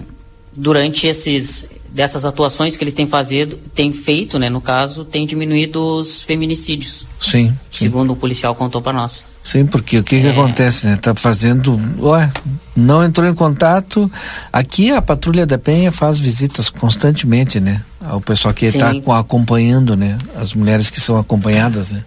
[0.56, 1.68] durante esses.
[1.96, 7.06] Dessas atuações que eles têm, fazido, têm feito, né, no caso, tem diminuído os feminicídios.
[7.18, 7.48] Sim.
[7.70, 7.86] sim.
[7.86, 9.24] Segundo o policial contou para nós.
[9.42, 10.20] Sim, porque o que, é...
[10.20, 10.98] que acontece, né?
[11.00, 11.80] Tá fazendo.
[12.00, 12.30] Ué,
[12.76, 14.10] não entrou em contato.
[14.52, 17.80] Aqui a patrulha da Penha faz visitas constantemente, né?
[18.04, 20.18] Ao pessoal que está acompanhando, né?
[20.36, 22.04] As mulheres que são acompanhadas, né?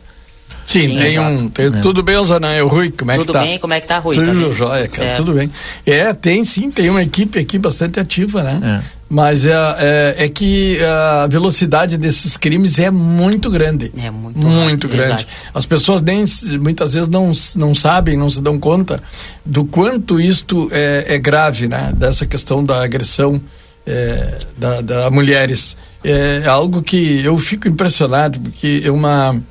[0.65, 1.43] Sim, Sim, tem exato.
[1.43, 1.49] um.
[1.49, 1.71] Tem, é.
[1.81, 2.63] Tudo bem, Zanã?
[2.63, 3.39] Rui, como é tudo que tá?
[3.39, 4.15] Tudo bem, como é que tá, Rui?
[4.15, 5.51] Tudo tá jóia, cara, tudo bem.
[5.85, 8.83] É, tem sim, tem uma equipe aqui bastante ativa, né?
[8.85, 8.99] É.
[9.09, 13.91] Mas é, é, é, que a velocidade desses crimes é muito grande.
[13.97, 15.23] É muito, muito grande.
[15.23, 15.25] Exato.
[15.51, 16.23] As pessoas nem
[16.61, 19.01] muitas vezes não, não sabem, não se dão conta
[19.43, 21.91] do quanto isto é, é grave, né?
[21.95, 23.41] Dessa questão da agressão
[23.87, 25.75] é, da, da mulheres.
[26.03, 29.41] É, algo que eu fico impressionado, porque é uma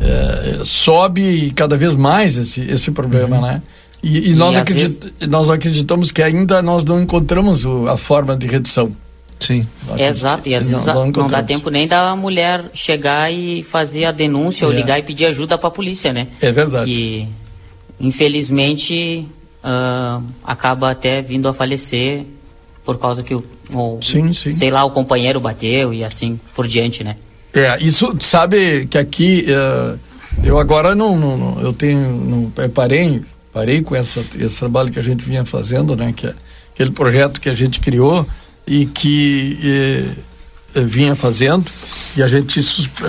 [0.00, 3.42] é, sobe cada vez mais esse, esse problema, uhum.
[3.42, 3.62] né?
[4.02, 5.28] E, e, nós, acredit, vezes...
[5.28, 8.96] nós acreditamos que ainda nós não encontramos o, a forma de redução.
[9.38, 9.66] Sim.
[9.96, 14.12] Exato, e às vezes não, não, dá tempo nem da mulher chegar e fazer a
[14.12, 14.68] denúncia é.
[14.68, 16.28] ou ligar e pedir ajuda para a polícia, né?
[16.40, 16.90] É verdade.
[16.90, 17.28] Que,
[17.98, 19.26] infelizmente,
[19.64, 22.24] uh, acaba até vindo a falecer
[22.84, 24.52] por causa que o, o sim, sim.
[24.52, 27.16] sei lá, o companheiro bateu e assim por diante, né?
[27.52, 29.98] É, isso, sabe que aqui, uh,
[30.44, 33.22] eu agora não, não, não, eu tenho, não, parei,
[33.52, 36.34] parei com essa, esse trabalho que a gente vinha fazendo, né, que é
[36.72, 38.26] aquele projeto que a gente criou
[38.66, 40.04] e que eh,
[40.76, 41.70] eh vinha fazendo
[42.16, 42.62] e a gente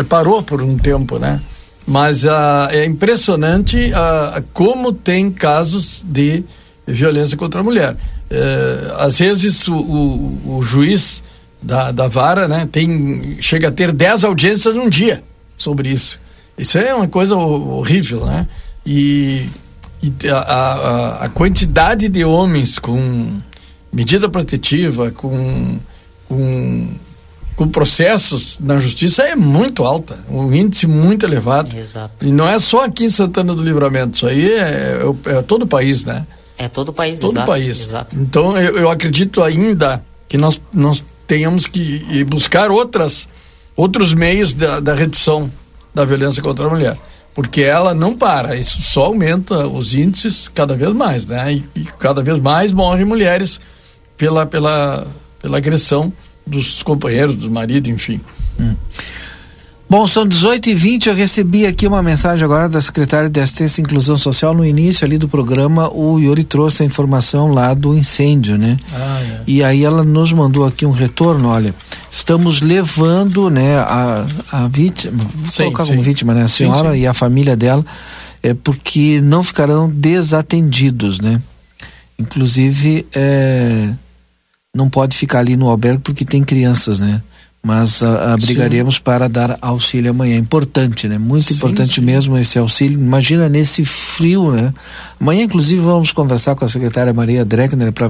[0.09, 1.39] parou por um tempo, né?
[1.85, 6.43] Mas uh, é impressionante uh, como tem casos de
[6.87, 7.95] violência contra a mulher.
[8.97, 11.21] Às vezes o, o, o juiz
[11.61, 15.23] da, da vara, né, tem, chega a ter 10 audiências num dia
[15.55, 16.19] sobre isso.
[16.57, 18.47] Isso é uma coisa horrível, né?
[18.85, 19.47] E,
[20.01, 23.39] e a, a, a, quantidade de homens com
[23.93, 25.79] medida protetiva, com,
[26.27, 26.87] com,
[27.55, 31.75] com processos na justiça é muito alta, um índice muito elevado.
[31.77, 32.25] Exato.
[32.25, 35.63] E não é só aqui em Santana do Livramento, isso aí é, é, é todo
[35.63, 36.25] o país, né?
[36.57, 37.81] É todo o país, todo exato, o país.
[37.81, 38.15] Exato.
[38.19, 43.25] Então eu, eu acredito ainda que nós, nós tenhamos que buscar outras,
[43.73, 45.49] outros meios da, da redução
[45.95, 46.97] da violência contra a mulher
[47.33, 51.53] porque ela não para, isso só aumenta os índices cada vez mais, né?
[51.53, 53.61] E, e, cada vez mais morrem mulheres
[54.17, 55.07] pela, pela,
[55.41, 56.11] pela agressão
[56.45, 58.19] dos companheiros, do marido, enfim.
[58.59, 58.75] Hum.
[59.91, 63.81] Bom, são 18 e 20 eu recebi aqui uma mensagem agora da secretária de Assistência
[63.81, 67.93] e Inclusão Social no início ali do programa, o Yuri trouxe a informação lá do
[67.93, 68.77] incêndio, né?
[68.93, 69.41] Ah, é.
[69.45, 71.75] E aí ela nos mandou aqui um retorno, olha,
[72.09, 75.89] estamos levando, né, a, a vítima, vou sim, colocar sim.
[75.91, 77.85] como vítima, né, a senhora sim, e a família dela,
[78.41, 81.41] é porque não ficarão desatendidos, né?
[82.17, 83.89] Inclusive, é,
[84.73, 87.21] não pode ficar ali no albergue porque tem crianças, né?
[87.63, 89.01] Mas uh, abrigaremos sim.
[89.03, 90.35] para dar auxílio amanhã.
[90.37, 91.17] Importante, né?
[91.17, 92.01] Muito sim, importante sim.
[92.01, 92.99] mesmo esse auxílio.
[92.99, 94.73] Imagina nesse frio, né?
[95.19, 98.09] Amanhã, inclusive, vamos conversar com a secretária Maria Dreckner para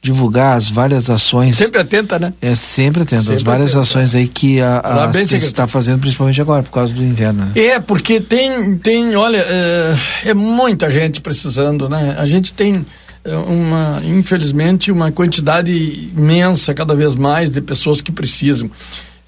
[0.00, 1.56] divulgar as várias ações.
[1.56, 2.32] Sempre atenta, né?
[2.40, 3.22] É sempre atenta.
[3.22, 3.82] Sempre as várias atenta.
[3.82, 7.44] ações aí que a, a está fazendo, principalmente agora, por causa do inverno.
[7.46, 7.52] Né?
[7.54, 9.96] É, porque tem, tem olha, é,
[10.26, 12.16] é muita gente precisando, né?
[12.18, 12.84] A gente tem
[13.24, 18.70] uma, infelizmente, uma quantidade imensa, cada vez mais, de pessoas que precisam.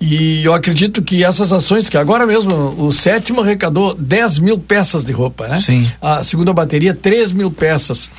[0.00, 5.04] E eu acredito que essas ações, que agora mesmo o sétimo arrecadou 10 mil peças
[5.04, 5.60] de roupa, né?
[5.60, 5.90] Sim.
[6.02, 8.10] A segunda bateria, 3 mil peças.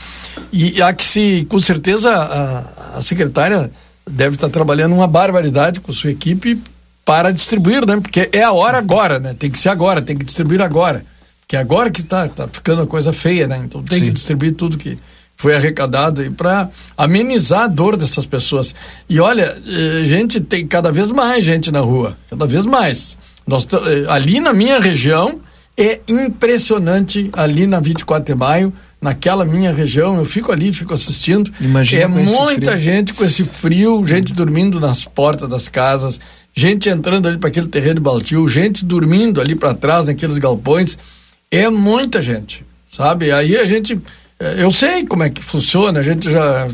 [0.51, 3.69] E há que se, com certeza, a, a secretária
[4.09, 6.59] deve estar trabalhando uma barbaridade com sua equipe
[7.03, 7.99] para distribuir, né?
[8.01, 9.35] Porque é a hora agora, né?
[9.37, 11.05] Tem que ser agora, tem que distribuir agora.
[11.47, 13.61] Que é agora que está tá ficando a coisa feia, né?
[13.63, 14.05] Então tem Sim.
[14.05, 14.97] que distribuir tudo que
[15.35, 18.73] foi arrecadado e para amenizar a dor dessas pessoas.
[19.09, 23.17] E olha, eh, gente tem cada vez mais gente na rua, cada vez mais.
[23.45, 25.39] Nós, eh, ali na minha região
[25.77, 31.51] é impressionante ali na 24 de maio, naquela minha região, eu fico ali, fico assistindo.
[31.59, 36.19] Imagina é muita gente com esse frio, gente dormindo nas portas das casas,
[36.55, 40.97] gente entrando ali para aquele terreno baldio, gente dormindo ali para trás naqueles galpões.
[41.51, 43.31] É muita gente, sabe?
[43.31, 43.99] Aí a gente
[44.39, 46.67] eu sei como é que funciona, a gente já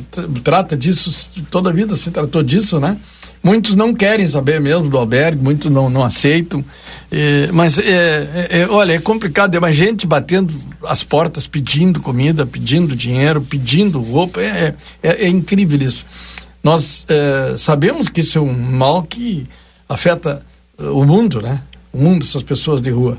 [0.44, 2.98] trata disso, toda a vida se tratou disso, né?
[3.44, 6.64] Muitos não querem saber mesmo do albergue, muitos não, não aceitam.
[7.12, 10.54] É, mas, é, é, é, olha, é complicado, é mais gente batendo
[10.86, 14.42] as portas, pedindo comida, pedindo dinheiro, pedindo roupa.
[14.42, 16.06] É, é, é incrível isso.
[16.64, 17.08] Nós
[17.58, 19.48] sabemos que isso é um mal que
[19.90, 20.46] afeta
[20.78, 21.60] o mundo, né?
[21.92, 23.18] O mundo, essas pessoas de rua.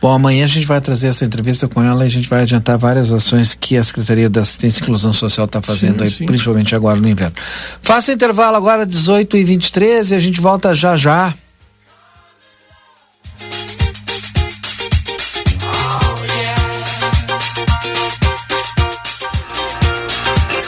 [0.00, 2.76] Bom, amanhã a gente vai trazer essa entrevista com ela e a gente vai adiantar
[2.76, 6.26] várias ações que a Secretaria da Assistência e Inclusão Social está fazendo sim, aí, sim.
[6.26, 7.36] principalmente agora no inverno.
[7.80, 11.32] Faça o intervalo agora, 18 e 23 e a gente volta já já.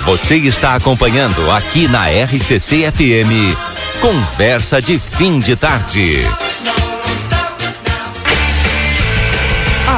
[0.04, 3.56] Você está acompanhando aqui na RCC FM.
[4.02, 6.28] Conversa de fim de tarde.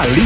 [0.07, 0.26] Ali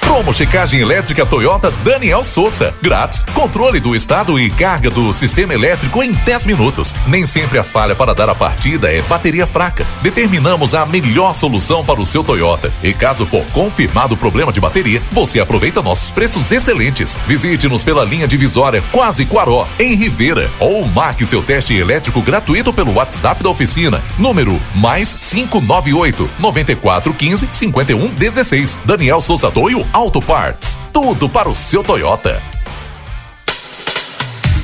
[0.00, 2.74] Promo checagem elétrica Toyota Daniel Souza.
[2.82, 3.20] Grátis.
[3.34, 6.94] Controle do estado e carga do sistema elétrico em 10 minutos.
[7.06, 9.86] Nem sempre a falha para dar a partida é bateria fraca.
[10.02, 12.72] Determinamos a melhor solução para o seu Toyota.
[12.82, 17.16] E caso for confirmado o problema de bateria, você aproveita nossos preços excelentes.
[17.26, 20.50] Visite-nos pela linha divisória Quase Quaró, em Rivera.
[20.58, 24.02] Ou marque seu teste elétrico gratuito pelo WhatsApp da oficina.
[24.18, 28.80] Número mais 598 9415 5116.
[28.84, 30.78] Daniel Souza Toio Auto Parts.
[30.92, 32.57] Tudo para o seu Toyota.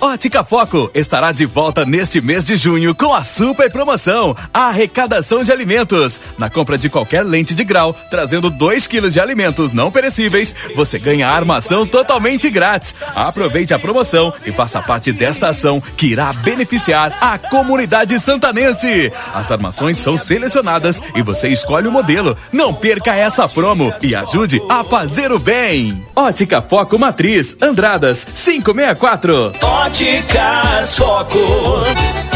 [0.00, 5.42] Ótica Foco estará de volta neste mês de junho com a super promoção, a arrecadação
[5.42, 6.20] de alimentos.
[6.36, 10.98] Na compra de qualquer lente de grau, trazendo 2 quilos de alimentos não perecíveis, você
[10.98, 12.94] ganha a armação totalmente grátis.
[13.14, 19.10] Aproveite a promoção e faça parte desta ação que irá beneficiar a comunidade santanense.
[19.32, 22.36] As armações são selecionadas e você escolhe o modelo.
[22.52, 26.04] Não perca essa promo e ajude a fazer o bem.
[26.14, 29.54] Ótica Foco Matriz, Andradas, 564.
[29.86, 32.35] Óticas Foco.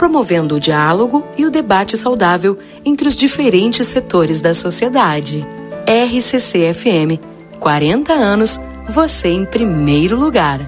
[0.00, 5.46] promovendo o diálogo e o debate saudável entre os diferentes setores da sociedade.
[5.86, 7.20] RCC-FM,
[7.58, 10.60] 40 anos, você em primeiro lugar.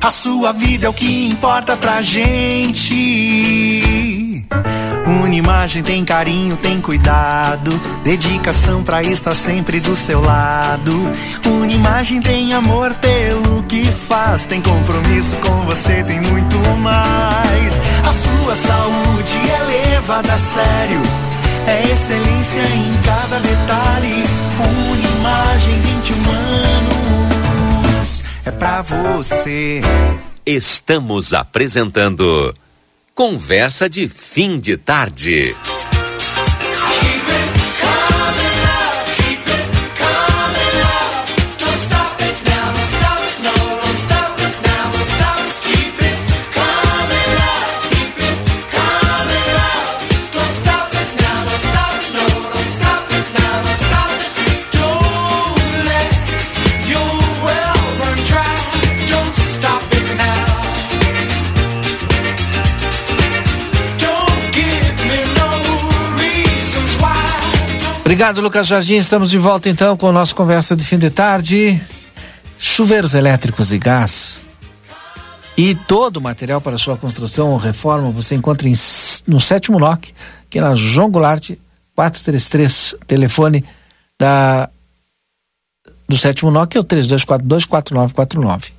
[0.00, 2.94] A sua vida é o que importa pra gente.
[5.06, 10.92] Uma imagem tem carinho, tem cuidado, dedicação pra estar sempre do seu lado.
[11.44, 13.39] Uma imagem tem amor pelo
[13.70, 17.80] que faz, tem compromisso com você, tem muito mais.
[18.02, 19.62] A sua saúde é
[19.92, 21.00] levada a sério,
[21.68, 24.24] é excelência em cada detalhe.
[24.58, 26.30] Uma imagem 21
[28.02, 29.80] anos é pra você.
[30.44, 32.52] Estamos apresentando
[33.14, 35.54] Conversa de fim de tarde.
[68.20, 68.96] Obrigado, Lucas Jardim.
[68.96, 71.80] Estamos de volta então com a nossa conversa de fim de tarde.
[72.58, 74.40] Chuveiros elétricos e gás
[75.56, 78.74] e todo o material para sua construção ou reforma você encontra em,
[79.26, 80.12] no sétimo NOC,
[80.50, 81.52] que é na João Goulart
[81.94, 83.64] 433, telefone
[84.18, 84.68] da
[86.06, 88.74] do sétimo NOC é o 3242 4949.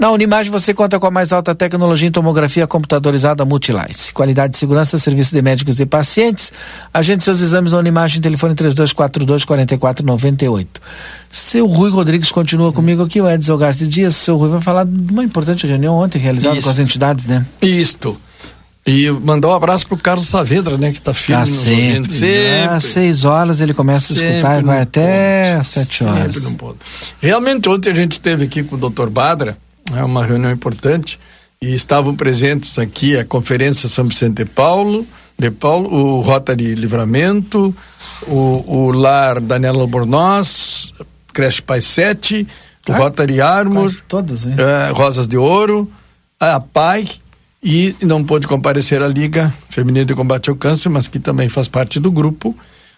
[0.00, 4.14] Na Unimagem você conta com a mais alta tecnologia em tomografia computadorizada Multilice.
[4.14, 6.54] Qualidade de segurança, serviço de médicos e pacientes.
[6.92, 10.80] Agende seus exames na Unimagem, telefone 3242 4498.
[11.28, 14.16] Seu Rui Rodrigues continua comigo aqui, o Edson Garte Dias.
[14.16, 16.64] Seu Rui vai falar de uma importante reunião ontem realizada Isto.
[16.64, 17.44] com as entidades, né?
[17.60, 18.18] Isto.
[18.86, 20.92] E mandar um abraço pro Carlos Saavedra, né?
[20.92, 22.74] Que tá firme tá sempre, sempre.
[22.74, 26.36] Às seis horas ele começa sempre a escutar e vai até às sete horas.
[26.36, 26.78] Sempre pode.
[27.20, 29.10] Realmente, ontem a gente esteve aqui com o Dr.
[29.10, 29.58] Badra,
[29.96, 31.18] é uma reunião importante
[31.60, 35.06] e estavam presentes aqui a Conferência São Vicente de Paulo,
[35.38, 37.74] de Paulo, o Rotary Livramento,
[38.26, 40.92] o, o Lar Daniela Albornoz,
[41.32, 42.46] Creche Pai 7,
[42.88, 44.54] o ah, Rotary Armor, todas, hein?
[44.58, 45.90] É, Rosas de Ouro,
[46.38, 47.08] a PAI
[47.62, 51.68] e não pôde comparecer à Liga Feminina de Combate ao Câncer, mas que também faz
[51.68, 52.56] parte do grupo,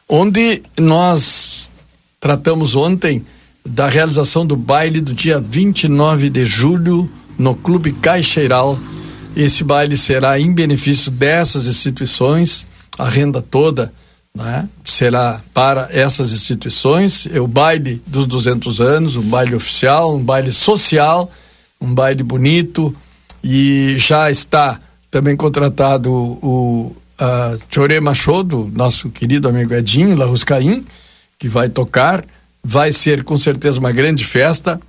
[0.09, 1.68] onde nós
[2.20, 3.24] tratamos ontem
[3.65, 8.79] da realização do baile do dia 29 de julho no Clube Caixeiral.
[9.35, 12.67] Esse baile será em benefício dessas instituições,
[12.99, 13.93] a renda toda
[14.35, 17.27] né, será para essas instituições.
[17.33, 21.31] É o baile dos 200 anos, um baile oficial, um baile social,
[21.81, 22.95] um baile bonito
[23.43, 30.87] e já está também contratado o uh, Chore Machodo, nosso querido amigo Edinho Laruscaim,
[31.39, 32.25] que vai tocar
[32.63, 34.81] vai ser com certeza uma grande festa.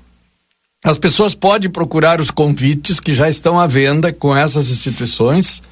[0.84, 5.64] As pessoas podem procurar os convites que já estão à venda com essas instituições.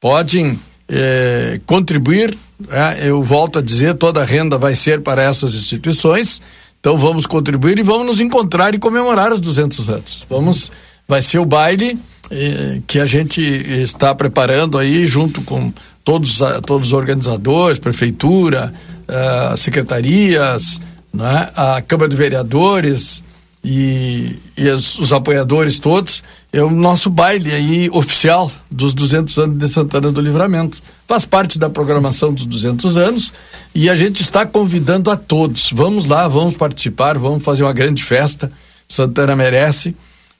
[0.00, 2.36] Podem eh, contribuir.
[2.70, 6.40] É, eu volto a dizer, toda a renda vai ser para essas instituições.
[6.78, 10.26] Então vamos contribuir e vamos nos encontrar e comemorar os 200 anos.
[10.30, 10.70] Vamos,
[11.08, 11.98] vai ser o baile
[12.30, 15.72] eh, que a gente está preparando aí junto com
[16.04, 18.72] todos, todos os organizadores, prefeitura,
[19.08, 20.78] uh, secretarias,
[21.14, 23.22] né, a Câmara de Vereadores
[23.64, 26.22] e, e as, os apoiadores todos.
[26.52, 30.78] É o nosso baile aí oficial dos 200 anos de Santana do Livramento.
[31.06, 33.32] Faz parte da programação dos 200 anos
[33.74, 35.70] e a gente está convidando a todos.
[35.72, 38.50] Vamos lá, vamos participar, vamos fazer uma grande festa.
[38.88, 39.94] Santana merece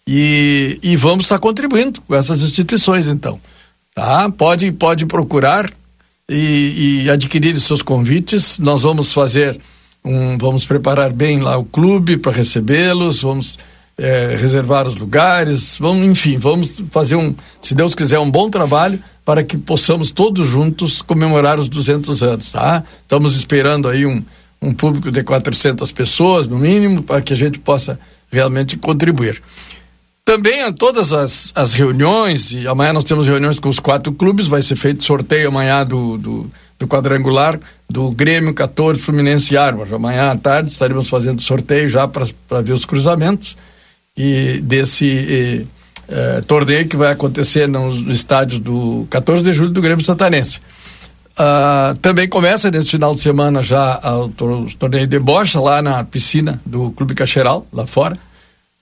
[0.07, 3.41] e, e vamos estar contribuindo com essas instituições então.
[3.95, 4.29] Tá?
[4.31, 5.71] Pode, pode procurar
[6.29, 8.59] e, e adquirir seus convites.
[8.59, 9.59] Nós vamos fazer
[10.05, 13.59] um, vamos preparar bem lá o clube para recebê-los, vamos
[13.97, 19.03] é, reservar os lugares, vamos, enfim, vamos fazer um, se Deus quiser, um bom trabalho
[19.25, 22.85] para que possamos todos juntos comemorar os 200 anos, tá?
[23.01, 24.23] Estamos esperando aí um,
[24.61, 27.99] um público de 400 pessoas, no mínimo, para que a gente possa
[28.31, 29.41] realmente contribuir.
[30.25, 34.61] Também todas as, as reuniões, e amanhã nós temos reuniões com os quatro clubes, vai
[34.61, 36.51] ser feito sorteio amanhã do, do,
[36.85, 37.59] do quadrangular
[37.89, 39.95] do Grêmio 14, Fluminense e Árvore.
[39.95, 43.57] Amanhã à tarde estaremos fazendo sorteio já para ver os cruzamentos
[44.17, 45.65] e desse eh,
[46.09, 50.61] eh, torneio que vai acontecer nos estádios do 14 de julho do Grêmio Santanense.
[51.35, 56.61] Uh, também começa nesse final de semana já o torneio de bocha lá na piscina
[56.65, 58.17] do Clube Cacheral, lá fora.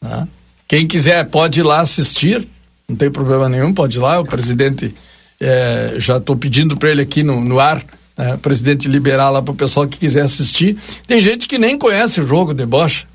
[0.02, 0.28] Né?
[0.68, 2.46] Quem quiser pode ir lá assistir,
[2.86, 4.20] não tem problema nenhum, pode ir lá.
[4.20, 4.94] O presidente,
[5.42, 7.84] é, já estou pedindo para ele aqui no, no ar,
[8.16, 10.76] é, presidente liberar lá para o pessoal que quiser assistir.
[11.06, 13.06] Tem gente que nem conhece o jogo de bocha.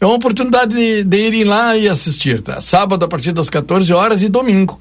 [0.00, 2.60] É uma oportunidade de, de irem lá e assistir, tá?
[2.60, 4.80] Sábado a partir das 14 horas e domingo.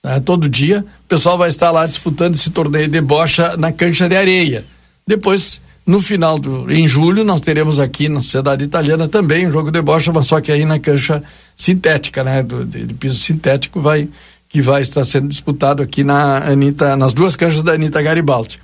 [0.00, 0.20] Tá?
[0.20, 4.16] Todo dia o pessoal vai estar lá disputando esse torneio de bocha na cancha de
[4.16, 4.64] areia.
[5.06, 9.70] Depois no final do, em julho, nós teremos aqui na Sociedade Italiana também um jogo
[9.70, 11.22] de bocha, mas só que aí na cancha
[11.56, 12.42] sintética, né?
[12.42, 14.08] Do, de, de, piso sintético vai,
[14.54, 18.60] que vai estar sendo disputado aqui na Anitta, nas duas canchas da Anitta Garibaldi.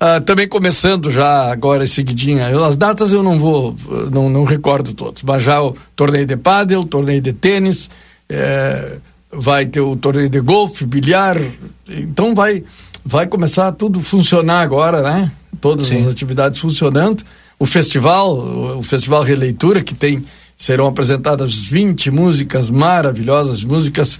[0.00, 3.76] Ah, também começando já agora seguidinha, eu, as datas eu não vou,
[4.10, 7.88] não, não recordo todos, mas já o torneio de pádel, torneio de tênis,
[8.28, 8.96] é,
[9.30, 11.36] vai ter o torneio de golfe, bilhar,
[11.88, 12.64] então vai,
[13.04, 15.30] vai começar tudo funcionar agora, né?
[15.60, 16.00] todas Sim.
[16.00, 17.22] as atividades funcionando.
[17.56, 18.36] O festival,
[18.78, 20.24] o Festival Releitura, que tem,
[20.56, 24.18] serão apresentadas 20 músicas maravilhosas, músicas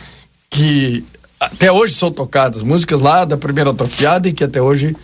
[0.51, 1.05] que
[1.39, 4.95] até hoje são tocadas, músicas lá da primeira atrofiada e que até hoje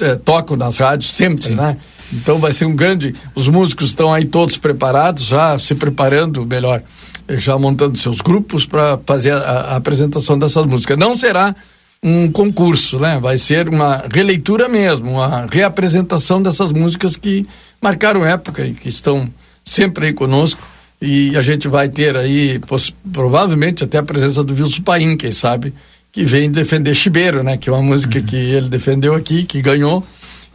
[0.00, 1.54] é, tocam nas rádios sempre, Sim.
[1.54, 1.76] né?
[2.12, 3.14] Então vai ser um grande.
[3.34, 6.82] Os músicos estão aí todos preparados, já se preparando melhor,
[7.30, 10.98] já montando seus grupos para fazer a, a, apresentação dessas músicas.
[10.98, 11.54] Não será
[12.02, 13.18] um concurso, né?
[13.20, 17.46] Vai ser uma releitura mesmo, uma reapresentação dessas músicas que
[17.80, 19.28] marcaram época e que estão
[19.64, 20.62] sempre aí conosco.
[21.00, 22.60] E a gente vai ter aí,
[23.12, 25.74] provavelmente, até a presença do Wilson Paim, quem sabe,
[26.10, 27.56] que vem defender Chibeiro, né?
[27.56, 28.24] Que é uma música uhum.
[28.24, 30.02] que ele defendeu aqui, que ganhou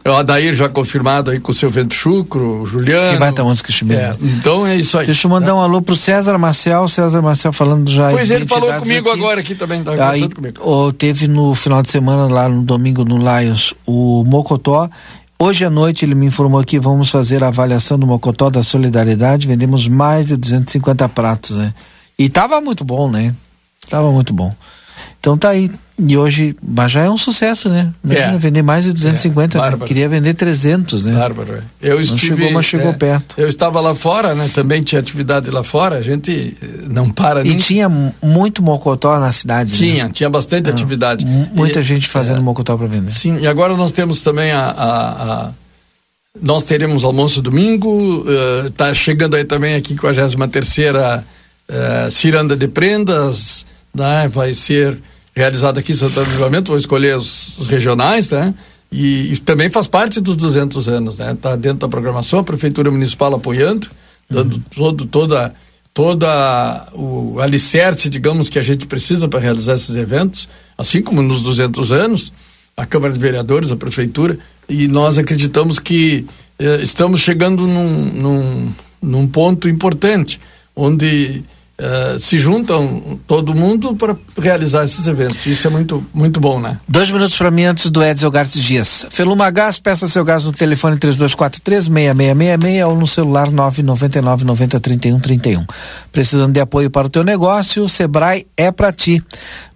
[0.04, 3.12] é o Adair já confirmado aí com o seu vento chucro, o Juliano.
[3.12, 4.02] Que baita música Chibeiro.
[4.02, 5.06] É, então é isso aí.
[5.06, 5.54] Deixa eu mandar tá?
[5.54, 8.10] um alô pro César Marcial, César Marcial falando já.
[8.10, 9.20] Pois ele falou comigo aqui.
[9.20, 10.60] agora aqui também, tá aí, comigo.
[10.60, 14.90] O, teve no final de semana lá no domingo no Lions o Mocotó.
[15.44, 19.48] Hoje à noite ele me informou que vamos fazer a avaliação do Mocotó da Solidariedade.
[19.48, 21.74] Vendemos mais de 250 pratos, né?
[22.16, 23.34] E tava muito bom, né?
[23.90, 24.54] Tava muito bom.
[25.18, 25.68] Então tá aí.
[26.04, 27.92] E hoje, mas já é um sucesso, né?
[28.02, 28.38] Imagina é.
[28.38, 29.70] vender mais de 250, é.
[29.70, 29.78] né?
[29.86, 31.14] queria vender 300, né?
[31.14, 31.54] Bárbaro.
[31.54, 31.62] É.
[31.80, 33.34] Eu não estive, chegou, mas chegou é, perto.
[33.38, 34.50] Eu estava lá fora, né?
[34.52, 37.52] Também tinha atividade lá fora, a gente eh, não para nem...
[37.52, 37.88] E tinha
[38.20, 40.10] muito mocotó na cidade, Tinha, né?
[40.12, 41.24] tinha bastante ah, atividade.
[41.24, 42.42] Muita e, gente fazendo é.
[42.42, 43.10] mocotó para vender.
[43.10, 45.50] Sim, e agora nós temos também a, a, a
[46.40, 48.24] nós teremos almoço domingo,
[48.66, 51.24] está uh, chegando aí também a 53 terceira
[51.68, 54.28] uh, Ciranda de Prendas, né?
[54.28, 54.98] Vai ser
[55.34, 58.54] realizado aqui em Santana do Livramento, vou escolher os, regionais, né?
[58.90, 61.32] E, e, também faz parte dos 200 anos, né?
[61.32, 63.90] Está dentro da programação, a Prefeitura Municipal apoiando,
[64.28, 64.62] dando uhum.
[64.74, 65.54] todo, toda,
[65.94, 71.40] toda o alicerce, digamos, que a gente precisa para realizar esses eventos, assim como nos
[71.40, 72.32] 200 anos,
[72.76, 76.26] a Câmara de Vereadores, a Prefeitura, e nós acreditamos que
[76.58, 80.38] eh, estamos chegando num, num, num ponto importante,
[80.76, 81.42] onde
[81.82, 85.44] uh, se juntam todo mundo para realizar esses eventos.
[85.44, 86.78] Isso é muito, muito bom, né?
[86.86, 89.06] Dois minutos para mim antes do Edson Gartes Dias.
[89.10, 95.66] Feluma Gás, peça seu gás no telefone 3243-6666 ou no celular 999 90 31 31.
[96.10, 99.22] Precisando de apoio para o teu negócio, o Sebrae é para ti.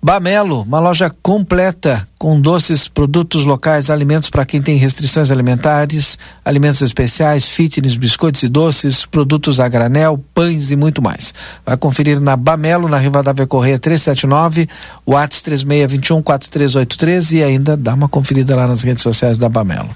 [0.02, 6.80] Bamelo, uma loja completa com doces, produtos locais, alimentos para quem tem restrições alimentares, alimentos
[6.80, 11.34] especiais, fitness, biscoitos e doces, produtos a granel, pães e muito mais.
[11.64, 14.68] Vai conferir na Bamelo, na Rivadavia Correia 379,
[15.06, 19.90] Whats 3621 4383 e ainda dá uma conferida lá nas redes sociais da Bamelo.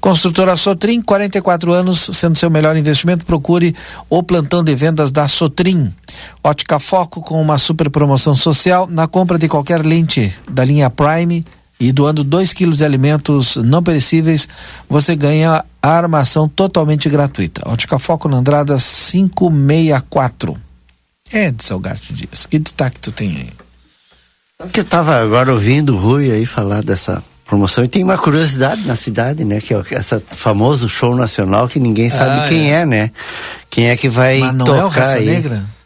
[0.00, 3.74] Construtora Sotrim, 44 anos, sendo seu melhor investimento, procure
[4.08, 5.92] o plantão de vendas da Sotrim.
[6.42, 11.44] Ótica Foco com uma super promoção social na compra de qualquer lente da linha Prime
[11.78, 14.48] e doando 2 quilos de alimentos não perecíveis,
[14.88, 17.62] você ganha a armação totalmente gratuita.
[17.68, 20.56] Ótica Foco na Andrada 564.
[21.32, 22.46] É, de Salgarte Dias.
[22.46, 24.68] Que destaque tu tem aí?
[24.70, 28.86] Que eu estava agora ouvindo o Rui aí falar dessa promoção e tem uma curiosidade
[28.86, 29.60] na cidade, né?
[29.60, 32.80] Que é esse famoso show nacional que ninguém sabe ah, quem é.
[32.80, 32.86] é.
[32.86, 33.10] né?
[33.70, 35.26] Quem é que vai Mas não tocar é o Raça aí?
[35.26, 35.76] Negra?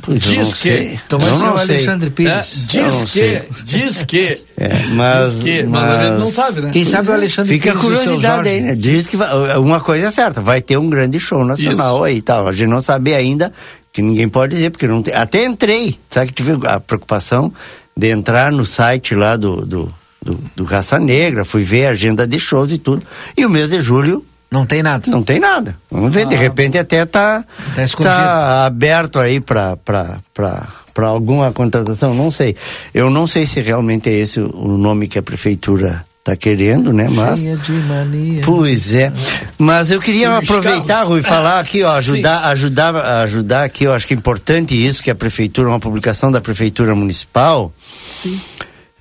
[0.00, 0.98] Pois diz que.
[1.06, 2.58] Então vai ser o Alexandre Pires.
[2.58, 4.40] É, diz que, diz que.
[4.56, 6.70] É, mas, diz que, mas, mas a gente não sabe, né?
[6.70, 7.88] Quem sabe o Alexandre Fica Pires.
[7.88, 8.74] Fica a curiosidade aí, né?
[8.76, 12.04] Diz que vai, uma coisa é certa, vai ter um grande show nacional Isso.
[12.04, 12.46] aí tal.
[12.46, 13.52] A gente não sabe ainda,
[13.94, 15.14] que ninguém pode dizer, porque não tem.
[15.14, 17.54] Até entrei, sabe que tive a preocupação
[17.96, 22.26] de entrar no site lá do, do, do, do Raça Negra, fui ver a agenda
[22.26, 23.06] de shows e tudo.
[23.36, 25.08] E o mês de julho não tem nada.
[25.08, 25.76] Não tem nada.
[25.88, 27.44] Vamos ver, ah, de repente até tá,
[27.76, 32.56] tá, tá aberto aí para para alguma contratação, não sei.
[32.92, 37.06] Eu não sei se realmente é esse o nome que a prefeitura tá querendo, né?
[37.10, 38.40] Mas de mania.
[38.42, 39.12] Pois é.
[39.58, 44.14] Mas eu queria aproveitar, Rui, falar aqui, ó, ajudar, ajudar, ajudar aqui, eu acho que
[44.14, 47.70] é importante isso que a prefeitura, uma publicação da prefeitura municipal.
[48.10, 48.40] Sim.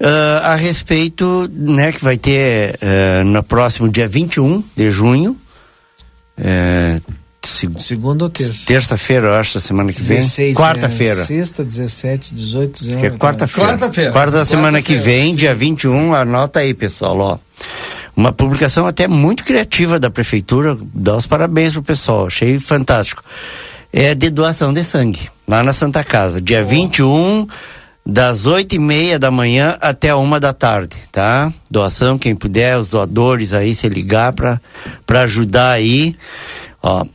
[0.01, 5.37] Uh, a respeito, né, que vai ter uh, no próximo dia 21 de junho,
[7.43, 8.65] é, Segunda ou terça?
[8.65, 10.21] Terça-feira, eu acho, da semana que vem.
[10.55, 11.21] Quarta-feira.
[11.21, 13.05] É, sexta, 17, 18, 19.
[13.05, 13.69] É quarta-feira.
[13.71, 14.11] Quarta-feira.
[14.11, 15.35] Quarta da semana que vem, sim.
[15.35, 17.37] dia 21, anota aí, pessoal, ó.
[18.15, 23.23] Uma publicação até muito criativa da prefeitura, dá os parabéns pro pessoal, achei fantástico.
[23.91, 26.67] É de doação de sangue, lá na Santa Casa, dia oh.
[26.67, 27.47] 21
[28.05, 31.51] das oito e meia da manhã até uma da tarde, tá?
[31.71, 34.59] Doação, quem puder, os doadores aí, se ligar para
[35.21, 36.15] ajudar aí,
[36.81, 37.05] ó.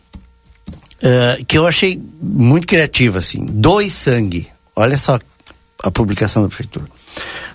[1.02, 3.46] Uh, que eu achei muito criativo, assim.
[3.46, 4.48] Doe sangue.
[4.74, 5.18] Olha só
[5.82, 6.86] a publicação da prefeitura.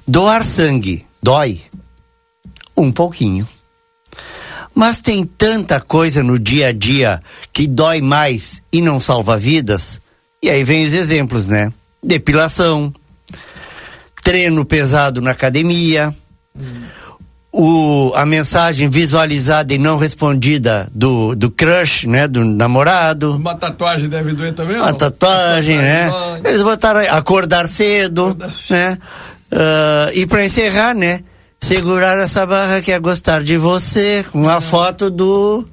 [0.07, 1.61] Doar sangue dói
[2.75, 3.47] um pouquinho.
[4.75, 7.21] Mas tem tanta coisa no dia a dia
[7.51, 10.01] que dói mais e não salva vidas.
[10.41, 11.71] E aí vem os exemplos, né?
[12.01, 12.93] Depilação,
[14.23, 16.13] treino pesado na academia,
[16.55, 16.82] hum.
[17.55, 22.27] O, a mensagem visualizada e não respondida do, do crush, né?
[22.27, 23.35] Do namorado.
[23.35, 24.77] Uma tatuagem deve doer também?
[24.77, 26.09] Uma tatuagem, né?
[26.43, 28.97] Eles botaram acordar cedo, acordar né?
[29.51, 31.19] Uh, e para encerrar, né?
[31.61, 35.65] Segurar essa barra que é gostar de você, com a foto do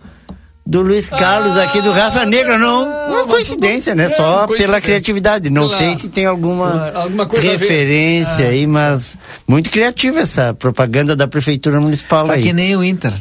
[0.70, 2.84] do Luiz Carlos ah, aqui do Raça Negra, não.
[3.08, 4.04] Uma coincidência, né?
[4.04, 5.50] É, Só pela criatividade.
[5.50, 8.50] Não pela, sei se tem alguma, alguma referência ah.
[8.50, 9.16] aí, mas
[9.48, 12.42] muito criativa essa propaganda da Prefeitura Municipal tá aí.
[12.44, 13.12] que nem o Inter.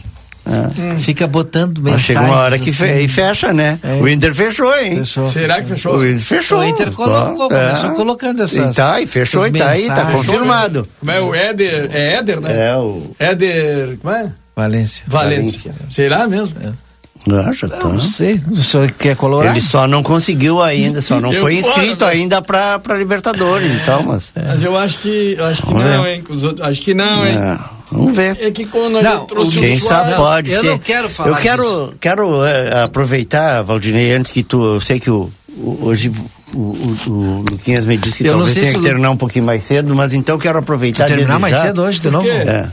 [0.45, 0.69] Ah.
[0.77, 0.99] Hum.
[0.99, 2.05] Fica botando mensagens.
[2.05, 3.07] Chega uma hora que assim.
[3.07, 3.79] fecha, né?
[3.81, 3.93] É.
[3.95, 4.97] O Inter fechou, hein?
[4.97, 5.63] Fechou, Será fechou.
[5.63, 5.93] que fechou?
[5.95, 6.59] O Inter fechou.
[6.59, 7.69] O Inter colocou, é.
[7.69, 8.75] começou colocando essas.
[8.75, 10.87] E tá, e fechou e tá aí, tá confirmado.
[10.99, 11.89] Como é o Éder?
[11.91, 12.69] É Éder, né?
[12.69, 13.11] É o.
[13.17, 13.97] Éder.
[13.99, 14.31] Como é?
[14.55, 15.03] Valência.
[15.07, 15.71] Valência.
[15.71, 15.75] Valência.
[15.89, 16.55] Será mesmo?
[16.63, 16.88] É.
[17.27, 17.87] Ah, já tá.
[17.87, 19.51] Não sei, o senhor quer colorar?
[19.51, 23.71] Ele só não conseguiu ainda, só não eu foi inscrito fora, ainda pra, pra Libertadores
[23.73, 24.31] e tal, mas...
[24.35, 24.47] É.
[24.47, 27.37] Mas eu acho que, eu acho que não, hein, outros, acho que não, hein.
[27.37, 27.59] É.
[27.91, 28.37] Vamos ver.
[28.39, 30.67] É que quando a não, trouxe quem sabe pode eu ser.
[30.67, 31.93] Eu não quero falar Eu quero, disso.
[31.99, 36.11] quero é, aproveitar, Valdinei, antes que tu, eu sei que o, o hoje
[36.53, 39.63] o, o, o, Luquinhas me disse que eu talvez tenha que terminar um pouquinho mais
[39.63, 41.07] cedo, mas então quero aproveitar.
[41.07, 42.27] Terminar mais cedo hoje de novo?
[42.27, 42.69] É.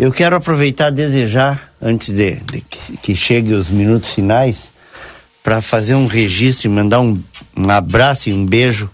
[0.00, 4.70] Eu quero aproveitar e desejar, antes de, de que, que chegue os minutos finais,
[5.44, 7.22] para fazer um registro e mandar um,
[7.54, 8.88] um abraço e um beijo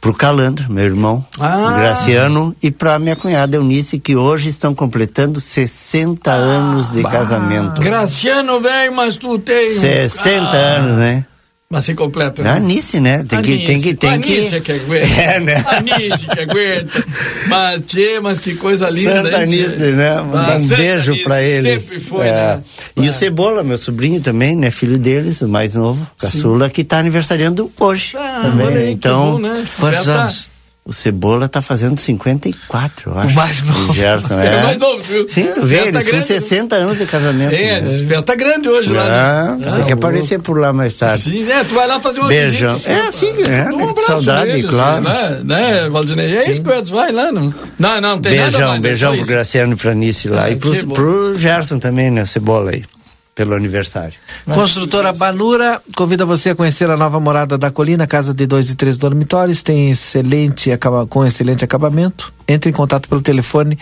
[0.00, 1.76] pro Calandra, meu irmão, ah.
[1.76, 7.10] Graciano, e pra minha cunhada Eunice, que hoje estão completando 60 ah, anos de bah.
[7.10, 7.82] casamento.
[7.82, 9.70] Graciano, velho, mas tu tem.
[9.70, 10.56] 60 ah.
[10.56, 11.26] anos, né?
[11.72, 12.42] Mas se completa.
[12.42, 12.50] Né?
[12.50, 13.24] Anice, né?
[13.26, 13.64] Tem que.
[13.64, 14.60] Tem que, tem Anice que...
[14.60, 15.06] que aguenta.
[15.22, 15.64] É, né?
[15.68, 17.04] Anice que aguenta.
[17.48, 19.22] Mas, tchê, mas que coisa linda.
[19.22, 20.10] Santa Anice, né?
[20.18, 21.82] Ah, um Santa beijo Anice, pra eles.
[21.82, 22.30] Sempre foi, É.
[22.30, 22.62] né?
[22.98, 24.70] E o Cebola, meu sobrinho também, né?
[24.70, 28.12] Filho deles, o mais novo, caçula, que tá aniversariando hoje.
[28.18, 28.66] Ah, também.
[28.66, 29.64] olha aí, que então, bom, né?
[29.80, 30.50] Quantos Festa- anos?
[30.84, 33.34] O Cebola tá fazendo 54, eu acho.
[33.36, 33.92] mais novo.
[33.92, 34.56] O Gerson, É é.
[34.58, 35.28] o mais novo, viu?
[35.28, 36.26] Sim, tu vê, Festa eles com grande.
[36.26, 37.54] 60 anos de casamento.
[37.54, 37.88] É, né?
[38.08, 39.04] festa grande hoje lá.
[39.04, 39.76] Ah, né?
[39.76, 41.22] tem que Ah, aparecer por lá mais tarde.
[41.24, 42.74] Sim, é, tu vai lá fazer uma Beijão.
[42.74, 42.92] visita.
[42.94, 43.84] É assim, é, Um né?
[43.90, 45.04] abraço Saudade, neles, claro.
[45.04, 46.36] Né, né Valdinei?
[46.36, 47.30] É isso eu ia dizer, vai lá.
[47.30, 48.84] Não, não, não tem nada Beijão, mais.
[48.84, 49.30] é beijão só pro isso.
[49.30, 50.44] Graciano e pra Nice lá.
[50.44, 52.24] Ah, e pro, pro Gerson também, né?
[52.24, 52.82] Cebola aí.
[53.34, 54.14] Pelo aniversário.
[54.44, 58.74] Construtora Banura convida você a conhecer a nova morada da Colina, casa de dois e
[58.74, 62.30] três dormitórios, tem excelente acaba, com excelente acabamento.
[62.46, 63.78] Entre em contato pelo telefone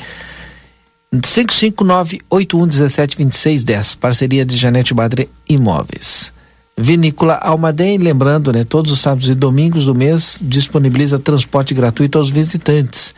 [1.12, 6.32] 559-8117-2610, parceria de Janete Badre Imóveis.
[6.78, 12.30] Vinícola Almaden, lembrando, né, todos os sábados e domingos do mês disponibiliza transporte gratuito aos
[12.30, 13.12] visitantes.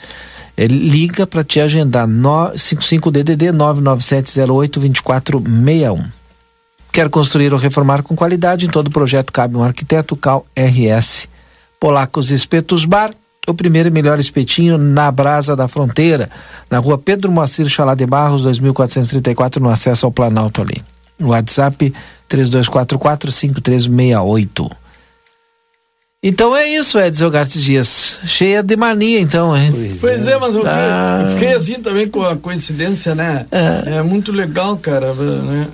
[0.56, 6.21] Ele liga para te agendar no, 55DDD 997082461.
[6.92, 8.66] Quer construir ou reformar com qualidade?
[8.66, 11.26] Em todo projeto cabe um arquiteto Cal RS.
[11.80, 13.12] Polacos Espetos Bar,
[13.48, 16.30] o primeiro e melhor espetinho na Brasa da Fronteira,
[16.70, 20.80] na rua Pedro Moacir Chalá de Barros, 2434, no acesso ao Planalto ali.
[21.20, 21.92] WhatsApp
[22.30, 24.70] 3244-5368.
[26.24, 28.20] Então é isso, Edson Gartes Dias.
[28.24, 29.96] Cheia de mania, então, hein?
[30.00, 31.22] Pois é, mas eu, Ah.
[31.24, 33.44] eu fiquei assim também com a coincidência, né?
[33.50, 35.12] É, muito legal, cara.
[35.14, 35.66] Né?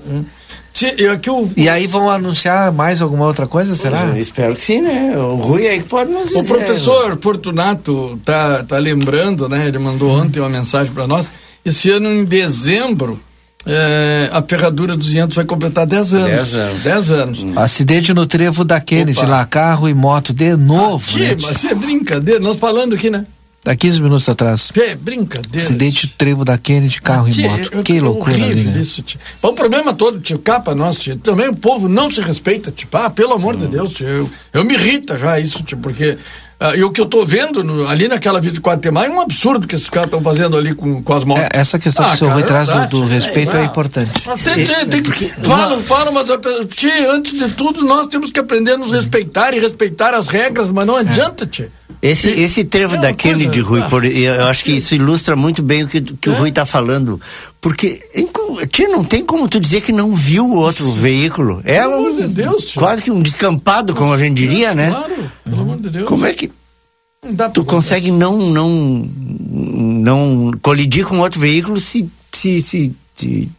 [0.86, 4.02] Eu- E aí vão anunciar mais alguma outra coisa, será?
[4.06, 5.16] Eu espero que sim, né?
[5.16, 6.38] O Rui aí que pode nos dizer.
[6.40, 9.66] O professor Fortunato tá, tá lembrando, né?
[9.68, 11.30] Ele mandou ontem uma mensagem para nós.
[11.64, 13.20] Esse ano, em dezembro,
[13.66, 16.28] é, a Ferradura 200 vai completar 10 anos.
[16.30, 16.82] 10 anos.
[16.82, 17.46] 10 anos.
[17.56, 19.28] Acidente no trevo da Kennedy, Opa.
[19.28, 21.06] lá, carro e moto de novo.
[21.06, 21.36] Tchê, né?
[21.42, 22.40] mas isso é brincadeira.
[22.40, 23.26] Nós falando aqui, né?
[23.66, 24.70] Há 15 minutos atrás.
[24.76, 25.58] É brincadeira.
[25.66, 27.70] Acidente no trevo da Kennedy, carro Tchê, e moto.
[27.72, 28.80] eu- que loucura ali, horrível né?
[28.80, 29.04] isso,
[29.42, 33.10] o problema todo, tio, capa nosso, tio, também o povo não se respeita, tipo, ah,
[33.10, 36.16] pelo amor de Deus, tio, eu, eu me irrita já isso, tio, porque
[36.60, 39.20] ah, e o que eu tô vendo no- ali naquela 24 de maio é um
[39.20, 41.44] absurdo que esses caras estão fazendo ali com, com as motos.
[41.44, 44.10] É, essa questão que o senhor vai traz do, do respeito é, Ah, importante.
[44.26, 46.26] mas tem- tem- tem que- falam, falam, mas
[46.74, 50.70] tchê, antes de tudo nós temos que aprender a nos respeitar e respeitar as regras,
[50.70, 51.68] mas não adianta, tchê.
[52.00, 55.62] Esse, esse trevo É da Kennedy, coisa- Rui, por- eu acho que isso ilustra muito
[55.64, 57.20] bem o que, que o Rui está falando.
[57.60, 58.00] Porque
[58.70, 61.60] tia, não tem como tu dizer que não viu o outro veículo.
[61.64, 64.90] É Pelo amor um, de Deus, quase que um descampado, como a gente diria, né?
[64.90, 66.08] Claro, pelo amor de Deus.
[66.08, 66.52] Como é que
[67.52, 69.08] tu consegue não, não,
[69.50, 72.94] não colidir com outro veículo se, se, se,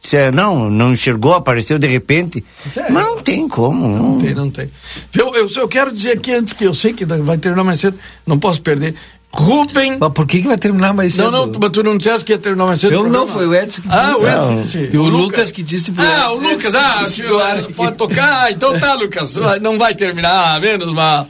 [0.02, 2.44] se, é- não, não enxergou, apareceu de repente?
[2.78, 3.86] É- Mas não tem como.
[3.90, 4.70] Não, Não tem, não tem.
[5.14, 7.98] Eu, eu, eu quero dizer aqui antes que eu sei que vai terminar mais cedo,
[8.26, 8.96] não posso perder.
[9.32, 9.98] Rubem.
[10.00, 11.30] Mas por que, que vai terminar mais cedo?
[11.32, 12.94] Não, não, mas tu não disseste que ia terminar mais cedo.
[12.94, 14.26] Eu não, foi o Edson que Ah, disse.
[14.26, 14.90] o Edson que disse.
[14.94, 18.46] E o Lucas que disse pro Ah, o Lucas, ah, tio, pode tocar.
[18.46, 19.36] Ah, Então tá, Lucas.
[19.62, 21.28] Não vai terminar, ah, menos mal.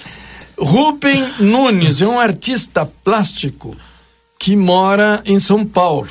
[0.58, 3.76] Rubem Nunes é um artista plástico
[4.39, 6.10] que mora em São Paulo.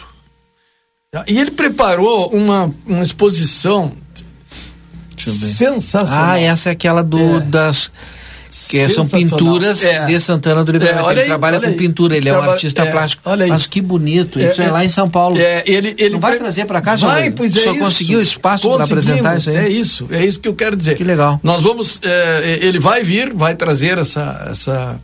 [1.26, 3.93] E ele preparou uma, uma exposição
[5.16, 6.30] sensacional.
[6.32, 7.91] Ah, essa é aquela do das
[8.49, 9.38] que são Sensacional.
[9.38, 10.07] pinturas É.
[10.07, 10.99] de Santana do Livramento.
[11.01, 11.74] É, olha ele aí, trabalha com aí.
[11.74, 13.22] pintura, ele é um Traba- artista é, plástico.
[13.26, 13.51] olha aí.
[13.51, 15.38] Mas que bonito, isso é, É, lá em São Paulo.
[15.38, 17.84] É, ele, ele Não vai pre- trazer pra cá, Vai, pois é senhor isso.
[17.84, 19.57] conseguiu espaço pra apresentar isso aí?
[19.57, 20.96] É isso, é isso que eu quero dizer.
[20.96, 21.38] Que legal.
[21.42, 24.99] Nós vamos, é, ele vai vir, vai trazer essa, essa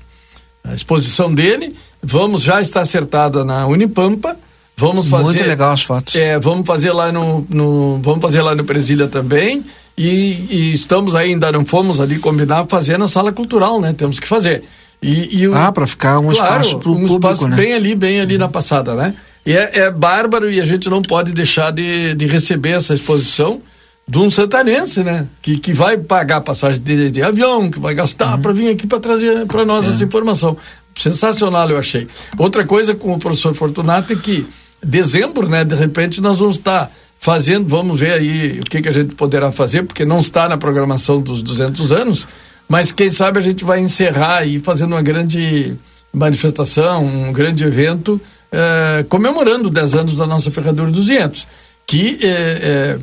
[0.75, 1.77] exposição dele.
[2.03, 4.37] Vamos, já está acertada na Unipampa.
[4.77, 5.25] Vamos fazer.
[5.25, 6.15] Muito legal as fotos.
[6.17, 9.65] É, vamos fazer lá no, no vamos fazer lá no Presília também.
[9.97, 13.93] E, e estamos ainda não fomos ali combinar fazer na sala cultural, né?
[13.93, 14.65] Temos que fazer.
[15.01, 17.55] E, e o- Ah, para ficar um Claro, espaço pro um público, espaço né?
[17.57, 19.15] bem ali, bem ali na passada, né?
[19.47, 23.61] E é, é bárbaro e a gente não pode deixar de, de receber essa exposição
[24.09, 25.27] de um santanense, né?
[25.41, 27.99] Que, que vai pagar passagem de, de avião, que vai Uhum.
[27.99, 29.91] gastar para vir aqui para trazer para nós É.
[29.91, 30.57] essa informação.
[30.97, 32.09] Sensacional, eu achei.
[32.39, 34.47] Outra coisa com o professor Fortunato é que
[34.85, 35.65] dezembro, né?
[35.65, 39.51] De repente nós vamos estar fazendo, vamos ver aí o que, que a gente poderá
[39.51, 42.27] fazer, porque não está na programação dos 200 anos,
[42.69, 45.75] mas quem sabe a gente vai encerrar aí fazendo uma grande
[46.13, 48.21] manifestação, um grande evento
[48.53, 51.47] eh, comemorando 10 anos da nossa Ferradura 200,
[51.87, 52.99] que eh,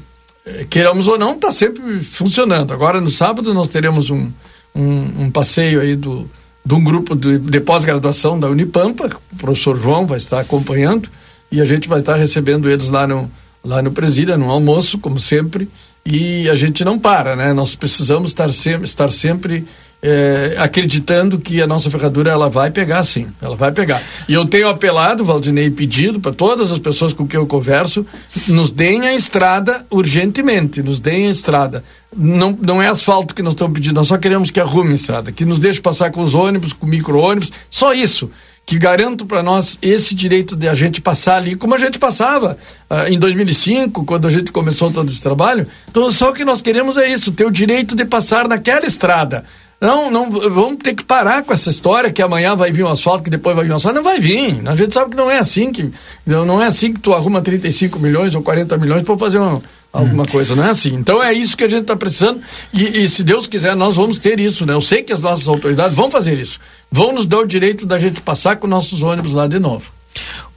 [0.46, 2.72] eh, queiramos ou não, está sempre funcionando.
[2.72, 4.30] Agora, no sábado, nós teremos um,
[4.74, 6.30] um, um passeio aí do,
[6.66, 11.10] de um grupo de, de pós-graduação da Unipampa, o professor João vai estar acompanhando,
[11.52, 13.30] e a gente vai estar recebendo eles lá no,
[13.64, 15.68] lá no presídio, no almoço, como sempre,
[16.06, 17.54] e a gente não para, né?
[17.54, 19.68] Nós precisamos estar sempre, estar sempre
[20.02, 24.01] é, acreditando que a nossa ferradura ela vai pegar sim, ela vai pegar.
[24.28, 28.05] E eu tenho apelado, Valdinei, pedido para todas as pessoas com quem eu converso,
[28.47, 31.84] nos deem a estrada urgentemente, nos deem a estrada.
[32.16, 35.32] Não, não é asfalto que nós estamos pedindo, nós só queremos que arrume a estrada,
[35.32, 38.30] que nos deixe passar com os ônibus, com micro-ônibus, só isso
[38.66, 42.58] que garanto para nós esse direito de a gente passar ali como a gente passava
[42.89, 45.67] uh, em 2005, quando a gente começou todo esse trabalho.
[45.89, 49.43] Então, só o que nós queremos é isso, ter o direito de passar naquela estrada.
[49.82, 53.24] Não, não, vamos ter que parar com essa história que amanhã vai vir um asfalto,
[53.24, 53.96] que depois vai vir um asfalto.
[53.96, 54.62] Não vai vir.
[54.67, 55.92] A gente sabe que não é assim que
[56.24, 59.59] não é assim que tu arruma 35 milhões ou 40 milhões para fazer uma,
[59.92, 60.93] alguma coisa, não é assim.
[60.93, 64.17] Então é isso que a gente está precisando e, e, se Deus quiser nós vamos
[64.17, 64.74] ter isso, né?
[64.74, 66.59] Eu sei que as nossas autoridades vão fazer isso,
[66.92, 69.89] vão nos dar o direito da gente passar com nossos ônibus lá de novo.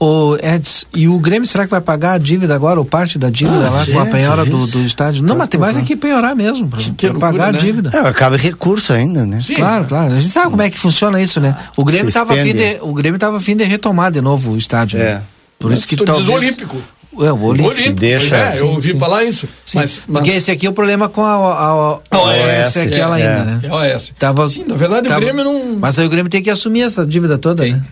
[0.00, 3.30] O Eds, e o Grêmio será que vai pagar a dívida agora, ou parte da
[3.30, 5.22] dívida ah, lá com a penhora do, do estádio?
[5.22, 7.58] Não, mas tem mais é que penhorar mesmo, para pagar né?
[7.58, 7.90] a dívida.
[7.94, 9.40] É, acaba recurso ainda, né?
[9.40, 10.12] Sim, claro, claro.
[10.12, 11.56] A gente sabe como é que funciona isso, né?
[11.76, 14.98] O Grêmio estava afim de, o Grêmio tava afim de retomar de novo o estádio.
[14.98, 15.04] Né?
[15.04, 15.14] É.
[15.14, 15.22] Né?
[15.58, 16.28] Por isso que talvez...
[16.28, 16.76] Olímpico.
[17.20, 17.68] É, o Olímpico.
[17.68, 18.00] Olímpico.
[18.00, 18.98] Deixa, é, eu ouvi sim.
[18.98, 19.48] falar isso.
[19.74, 20.22] Mas, mas...
[20.22, 23.44] Porque esse aqui é o problema com a, a, a, a OS, aquela é, ainda,
[23.44, 23.60] né?
[23.62, 24.12] É a OS.
[24.18, 25.76] Tava, sim, na verdade tava, o Grêmio não...
[25.78, 27.82] Mas aí o Grêmio tem que assumir essa dívida toda, né?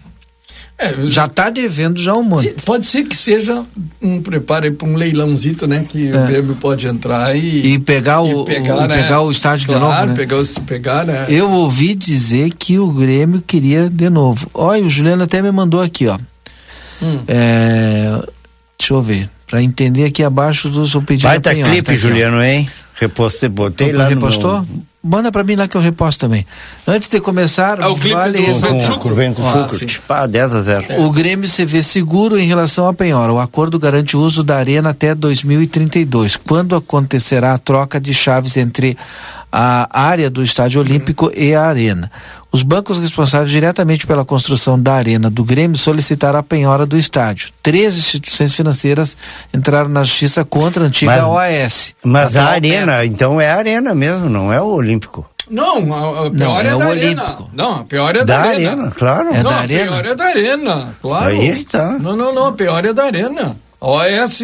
[0.82, 2.54] É, já está devendo já um monte.
[2.64, 3.62] Pode ser que seja
[4.00, 5.86] um preparo para um leilãozito, né?
[5.88, 6.16] Que é.
[6.16, 9.02] o Grêmio pode entrar e, e pegar o, e pegar, o, né?
[9.02, 10.06] pegar o estádio claro, de novo.
[10.06, 10.14] Né?
[10.16, 11.26] Pegar, pegar, né?
[11.28, 14.48] Eu ouvi dizer que o Grêmio queria de novo.
[14.52, 16.18] Olha, o Juliano até me mandou aqui, ó.
[17.00, 17.20] Hum.
[17.28, 18.20] É,
[18.82, 19.30] deixa eu ver.
[19.46, 21.28] Para entender aqui abaixo do seu pedido.
[21.28, 22.68] Vai tá clipe, tá Juliano, hein?
[22.94, 24.60] Repostei, botei então, lá repostou?
[24.60, 24.92] no...
[25.04, 26.46] Manda para mim lá que eu reposto também.
[26.86, 29.68] Antes de começar, ah, o vale com, com, com, ah,
[30.06, 31.02] Pá, 10 a 0.
[31.02, 33.32] O Grêmio se vê seguro em relação à penhora.
[33.32, 38.56] O acordo garante o uso da arena até 2032, quando acontecerá a troca de chaves
[38.56, 38.96] entre
[39.52, 42.10] a área do Estádio Olímpico e a Arena.
[42.50, 47.50] Os bancos responsáveis diretamente pela construção da Arena do Grêmio solicitaram a penhora do estádio.
[47.62, 49.16] Três instituições financeiras
[49.52, 51.94] entraram na justiça contra a antiga mas, OAS.
[52.02, 55.26] Mas a Arena, então é a Arena mesmo, não é o Olímpico.
[55.50, 57.50] Não, a, a pior não, é, é o Olímpico.
[57.52, 58.70] Não, a pior é da, da arena.
[58.70, 58.90] arena.
[58.90, 59.28] claro.
[59.34, 59.84] É não, da a arena?
[59.84, 61.26] pior é da Arena, claro.
[61.26, 61.98] Aí tá.
[61.98, 63.56] Não, não, não, a pior é da Arena.
[63.80, 64.42] A OAS.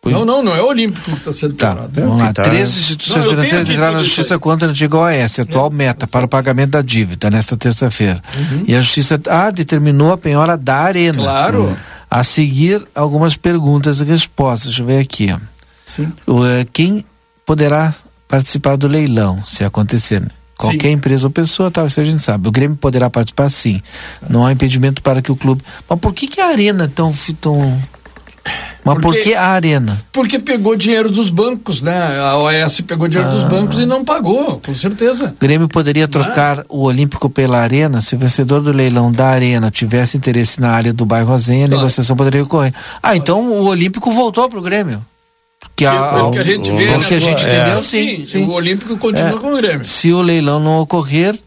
[0.00, 2.32] Pois não, não, não é o Olímpico que está sendo tá, Vamos lá.
[2.32, 2.44] Tá.
[2.44, 6.70] Três instituições financeiras entraram na justiça contra a antiga OAS, atual meta para o pagamento
[6.70, 8.22] da dívida nesta terça-feira.
[8.36, 8.64] Uhum.
[8.68, 11.18] E a justiça ah, determinou a penhora da arena.
[11.18, 11.62] Claro.
[11.64, 11.76] Uhum.
[12.10, 14.68] A seguir, algumas perguntas e respostas.
[14.68, 15.34] Deixa eu ver aqui.
[15.84, 16.12] Sim.
[16.26, 17.04] O, eh, quem
[17.44, 17.92] poderá
[18.26, 20.20] participar do leilão, se acontecer?
[20.20, 20.28] Né?
[20.56, 20.94] Qualquer sim.
[20.94, 22.48] empresa ou pessoa, tal, isso a gente sabe.
[22.48, 23.80] O Grêmio poderá participar sim.
[24.28, 25.62] Não há impedimento para que o clube.
[25.88, 27.80] Mas por que, que a arena é tão, tão
[28.84, 30.00] mas porque, por que a arena?
[30.12, 32.18] Porque pegou dinheiro dos bancos, né?
[32.20, 33.34] A OAS pegou dinheiro ah.
[33.34, 35.26] dos bancos e não pagou, com certeza.
[35.26, 36.12] O Grêmio poderia né?
[36.12, 40.70] trocar o Olímpico pela arena se o vencedor do leilão da arena tivesse interesse na
[40.70, 42.72] área do bairro Rosenha, a negociação poderia ocorrer.
[43.02, 45.04] Ah, então o Olímpico voltou para o Grêmio.
[45.74, 46.98] Que a, o que a gente vê, né?
[46.98, 47.82] que a gente entendeu, é.
[47.82, 49.84] sim, sim, O Olímpico continua é, com o Grêmio.
[49.84, 51.38] Se o leilão não ocorrer,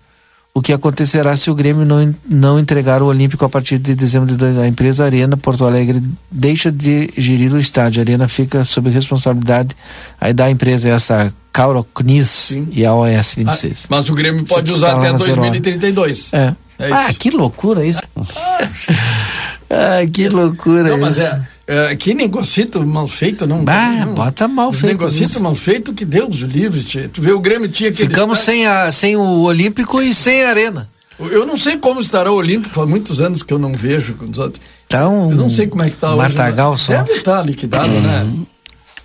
[0.54, 4.36] o que acontecerá se o Grêmio não, não entregar o Olímpico a partir de dezembro
[4.36, 8.02] da empresa Arena Porto Alegre deixa de gerir o estádio.
[8.02, 9.76] A Arena fica sob responsabilidade
[10.20, 13.84] aí da empresa essa Caurocnis e a OS 26.
[13.84, 16.30] Ah, mas o Grêmio pode usar até 2032.
[16.34, 16.54] É.
[16.80, 18.02] é ah, que loucura isso.
[19.70, 21.02] ah, que loucura não, isso.
[21.02, 23.64] Mas é, é, que negocito mal feito, não.
[23.66, 24.14] Ah, não.
[24.14, 25.00] bota mal feito.
[25.00, 27.08] Negocito mal feito que Deus o livre, tia.
[27.08, 27.98] Tu vê, o Grêmio tinha que.
[27.98, 30.90] Ficamos sem, a, sem o Olímpico e sem a Arena.
[31.18, 34.26] Eu não sei como estará o Olímpico, há muitos anos que eu não vejo com
[34.26, 34.62] os outros.
[34.86, 36.18] Então, eu não sei como é que está hoje.
[36.18, 36.92] Matagal só.
[36.92, 38.28] Deve estar liquidado, né?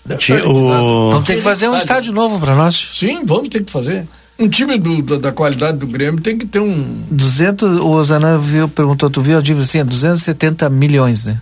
[0.04, 0.50] Deve estar liquidado.
[0.52, 1.10] O...
[1.12, 2.90] Vamos ter que fazer um estádio novo para nós.
[2.94, 4.08] Sim, vamos ter que fazer.
[4.36, 7.04] Um time do, da, da, qualidade do Grêmio tem que ter um.
[7.12, 11.38] 200, o Zanan viu, perguntou, tu viu a dívida assim, 270 milhões, né?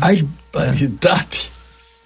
[0.00, 1.50] Ai, paridade.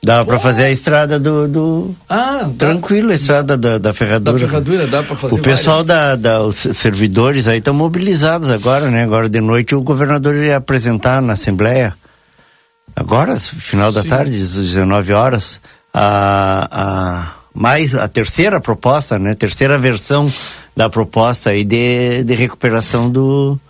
[0.03, 1.47] Dá para fazer a estrada do.
[1.47, 1.97] do...
[2.09, 4.39] Ah, tranquilo, a estrada da, da ferradura.
[4.39, 5.35] Da ferradura dá para fazer.
[5.35, 9.05] O pessoal da, da, os servidores aí estão mobilizados agora, né?
[9.05, 11.95] Agora de noite o governador ia apresentar na Assembleia.
[12.97, 14.09] Agora, final da Sim.
[14.09, 15.61] tarde, às 19 horas,
[15.93, 19.35] a, a, mais a terceira proposta, né?
[19.35, 20.33] Terceira versão
[20.75, 23.61] da proposta aí de, de recuperação do.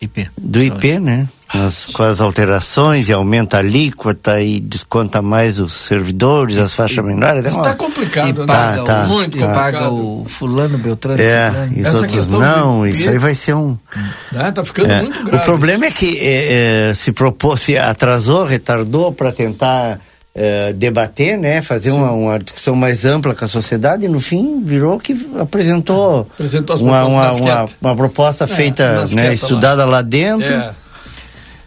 [0.00, 0.28] IP.
[0.36, 1.26] Do IP, né?
[1.48, 7.04] As, com as alterações e aumenta a alíquota e desconta mais os servidores, as faixas
[7.04, 7.44] menores.
[7.44, 8.46] Está é complicado, e né?
[8.46, 9.38] Paga tá, tá, muito.
[9.38, 9.54] Tá.
[9.54, 11.20] paga o fulano, Beltrano.
[11.20, 13.76] É, e os outros não, isso aí vai ser um...
[14.34, 15.02] É, tá ficando é.
[15.02, 15.42] muito grave.
[15.42, 20.00] O problema é que é, é, se propôs, se atrasou, retardou para tentar
[20.34, 21.62] uh, debater, né?
[21.62, 26.28] Fazer uma, uma, discussão mais ampla com a sociedade e no fim virou que apresentou,
[26.34, 29.32] apresentou uma, uma, uma, uma, proposta é, feita, né?
[29.32, 30.52] Estudada lá, lá dentro.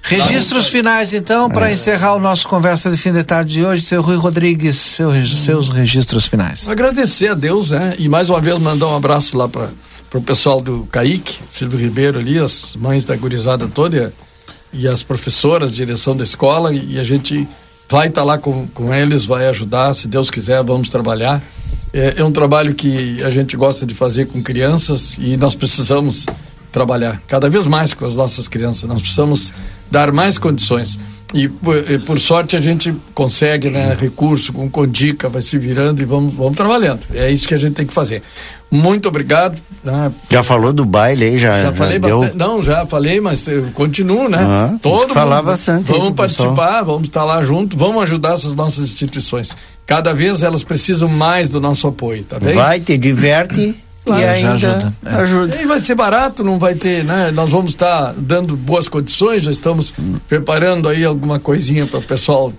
[0.07, 1.73] Registros finais, então, para é.
[1.73, 5.69] encerrar o nosso conversa de fim de tarde de hoje, seu Rui Rodrigues, seus, seus
[5.69, 6.69] registros finais.
[6.69, 7.93] Agradecer a Deus, né?
[7.99, 9.69] E mais uma vez mandar um abraço lá para
[10.13, 14.13] o pessoal do CAIC, Silvio Ribeiro ali, as mães da gurizada toda
[14.71, 17.47] e as professoras, direção da escola, e a gente
[17.89, 21.43] vai estar tá lá com, com eles, vai ajudar, se Deus quiser, vamos trabalhar.
[21.93, 26.25] É, é um trabalho que a gente gosta de fazer com crianças e nós precisamos
[26.77, 28.87] trabalhar cada vez mais com as nossas crianças.
[28.87, 29.51] Nós precisamos
[29.89, 30.99] dar mais condições.
[31.33, 36.01] E por, e por, sorte a gente consegue, né, recurso com Condica, vai se virando
[36.01, 37.01] e vamos, vamos trabalhando.
[37.13, 38.21] É isso que a gente tem que fazer.
[38.71, 39.59] Muito obrigado.
[39.83, 40.11] Né?
[40.29, 41.63] Já falou do baile aí, já.
[41.63, 42.37] Já falei já bastante.
[42.37, 42.47] Deu...
[42.47, 44.39] Não, já falei, mas continuo, né?
[44.39, 45.47] Ah, Todo falar mundo.
[45.47, 45.91] bastante.
[45.91, 49.55] Vamos participar, vamos estar lá junto, vamos ajudar essas nossas instituições.
[49.85, 52.55] Cada vez elas precisam mais do nosso apoio, tá bem?
[52.55, 53.75] Vai, te diverte
[54.07, 54.93] Claro, e ainda ajuda.
[55.05, 55.09] É.
[55.15, 55.61] ajuda.
[55.61, 57.31] E vai ser barato, não vai ter, né?
[57.31, 60.15] Nós vamos estar dando boas condições, já estamos hum.
[60.27, 62.51] preparando aí alguma coisinha para o pessoal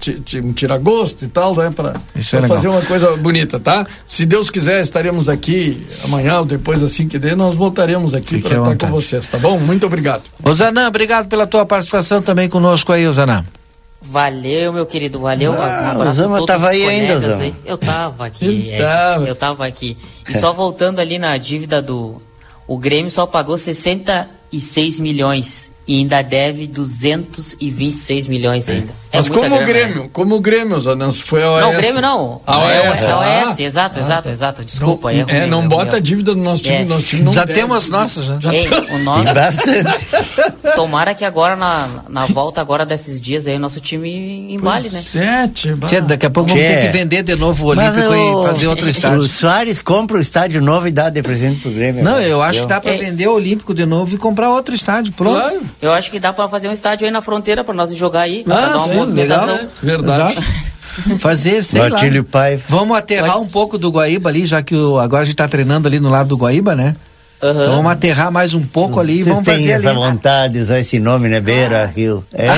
[0.55, 1.73] tirar gosto e tal, né?
[1.75, 3.87] Para é fazer uma coisa bonita, tá?
[4.07, 8.73] Se Deus quiser, estaremos aqui amanhã ou depois assim que der, nós voltaremos aqui para
[8.73, 9.59] estar com vocês, tá bom?
[9.59, 10.23] Muito obrigado.
[10.43, 13.45] Osanã, obrigado pela tua participação também conosco aí, Osanã.
[14.01, 15.53] Valeu, meu querido, valeu.
[15.53, 17.43] Ah, um abraço Zama tava aí ainda, Zama.
[17.43, 17.55] Aí.
[17.65, 19.97] Eu tava aqui, Edson, eu tava aqui.
[20.29, 22.23] E só voltando ali na dívida do...
[22.67, 28.93] O Grêmio só pagou 66 milhões e ainda deve 226 milhões ainda.
[29.11, 30.11] É Mas como o Grêmio, né?
[30.13, 31.61] como o Grêmio, Zananço, foi a OS.
[31.63, 32.41] Não, o Grêmio não.
[32.47, 33.05] A OS.
[33.07, 34.65] A OS, exato, exato, exato.
[34.65, 35.11] Desculpa.
[35.11, 36.85] Não, é, não bota a dívida do nosso time, é.
[36.85, 37.59] nosso time não Já deve.
[37.59, 38.39] temos nossas, já.
[38.39, 39.29] já Ei, o nosso...
[40.77, 45.01] Tomara que agora, na, na volta agora desses dias aí, o nosso time embale, né?
[45.01, 48.47] Sete, Tchê, daqui a pouco vamos ter que vender de novo o Olímpico o, e
[48.47, 49.21] fazer outro estádio.
[49.21, 52.05] O Soares compra o estádio novo e dá de presente pro Grêmio.
[52.05, 55.13] Não, eu acho que dá pra vender o Olímpico de novo e comprar outro estádio,
[55.15, 55.41] pronto.
[55.41, 55.61] Claro.
[55.81, 58.45] Eu acho que dá pra fazer um estádio aí na fronteira pra nós jogar aí.
[58.49, 59.47] Ah, dar uma sim, movimentação.
[59.47, 59.71] Legal, né?
[59.83, 60.37] Verdade.
[61.21, 62.29] Fazer, sei Batilho lá.
[62.31, 62.61] Pai.
[62.69, 65.87] Vamos aterrar um pouco do Guaíba ali, já que o, agora a gente tá treinando
[65.87, 66.97] ali no lado do Guaíba, né?
[67.41, 67.51] Uhum.
[67.51, 69.87] Então vamos aterrar mais um pouco ali e vamos fazer ali.
[69.87, 71.41] essa vontade de usar esse nome, né?
[71.41, 71.87] Beira ah.
[71.87, 72.25] Rio.
[72.33, 72.49] É?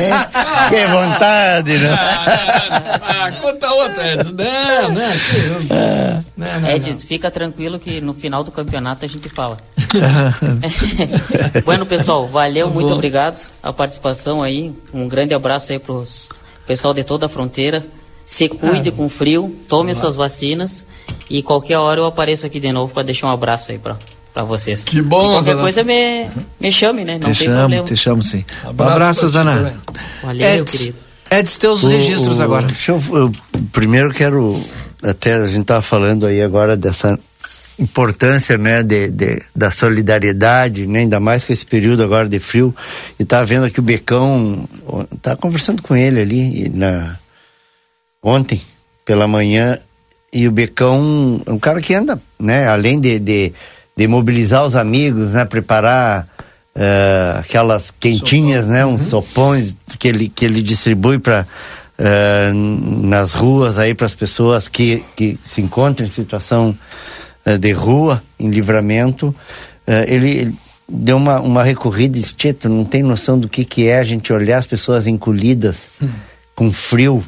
[0.71, 1.91] que vontade, né?
[1.93, 4.31] ah, ah, conta outra, Edson.
[4.31, 9.59] Não, não, não, não, Edson, fica tranquilo que no final do campeonato a gente fala.
[11.65, 14.75] bueno, pessoal, valeu, tá muito obrigado a participação aí.
[14.93, 17.85] Um grande abraço aí pros pessoal de toda a fronteira.
[18.25, 18.93] Se cuide ah.
[18.93, 20.87] com frio, tome suas vacinas
[21.29, 23.97] e qualquer hora eu apareço aqui de novo para deixar um abraço aí para
[24.33, 24.85] para vocês.
[24.85, 25.63] Que bom, e Qualquer Zana.
[25.63, 26.29] coisa me,
[26.61, 27.15] me chame, né?
[27.15, 27.85] Não te tem chamo, problema.
[27.85, 28.45] Te chamo sim.
[28.65, 29.75] Abraço, um abraço Zana.
[30.23, 30.99] Valeu, Eds, querido.
[31.31, 32.67] Eds, teus o, registros o, agora.
[32.87, 33.33] Eu, eu,
[33.73, 34.61] primeiro quero,
[35.03, 37.19] até a gente tava falando aí agora dessa
[37.81, 42.75] importância né de, de, da solidariedade né ainda mais com esse período agora de frio
[43.19, 44.69] e tá vendo aqui o Becão
[45.23, 47.17] tá conversando com ele ali na
[48.23, 48.61] ontem
[49.05, 49.79] pela manhã
[50.33, 53.53] e o Becão é um cara que anda né além de, de
[54.01, 55.45] de mobilizar os amigos, né?
[55.45, 56.27] Preparar
[56.75, 58.73] uh, aquelas quentinhas, Sopão.
[58.73, 58.87] né?
[58.87, 59.09] Uns uhum.
[59.09, 61.47] sopões que ele, que ele distribui para uh,
[61.99, 66.75] eh, nas ruas aí para as pessoas que, que se encontram em situação
[67.59, 69.35] de rua, em livramento.
[70.07, 70.55] ele, ele
[70.91, 74.33] deu uma, uma recorrida e disse, não tem noção do que, que é a gente
[74.33, 76.09] olhar as pessoas encolhidas, hum.
[76.55, 77.25] com frio.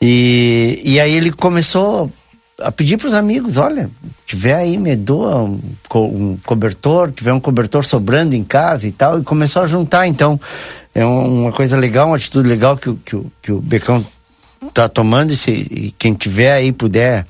[0.00, 2.10] E, e aí ele começou
[2.58, 3.90] a pedir para os amigos, olha,
[4.26, 5.60] tiver aí, me doa um,
[5.94, 10.40] um, cobertor, tiver um cobertor sobrando em casa e tal, e começou a juntar, então,
[10.94, 14.04] é uma coisa legal, uma atitude legal que, que, que o Becão
[14.68, 17.26] está tomando, e, se, e quem tiver aí puder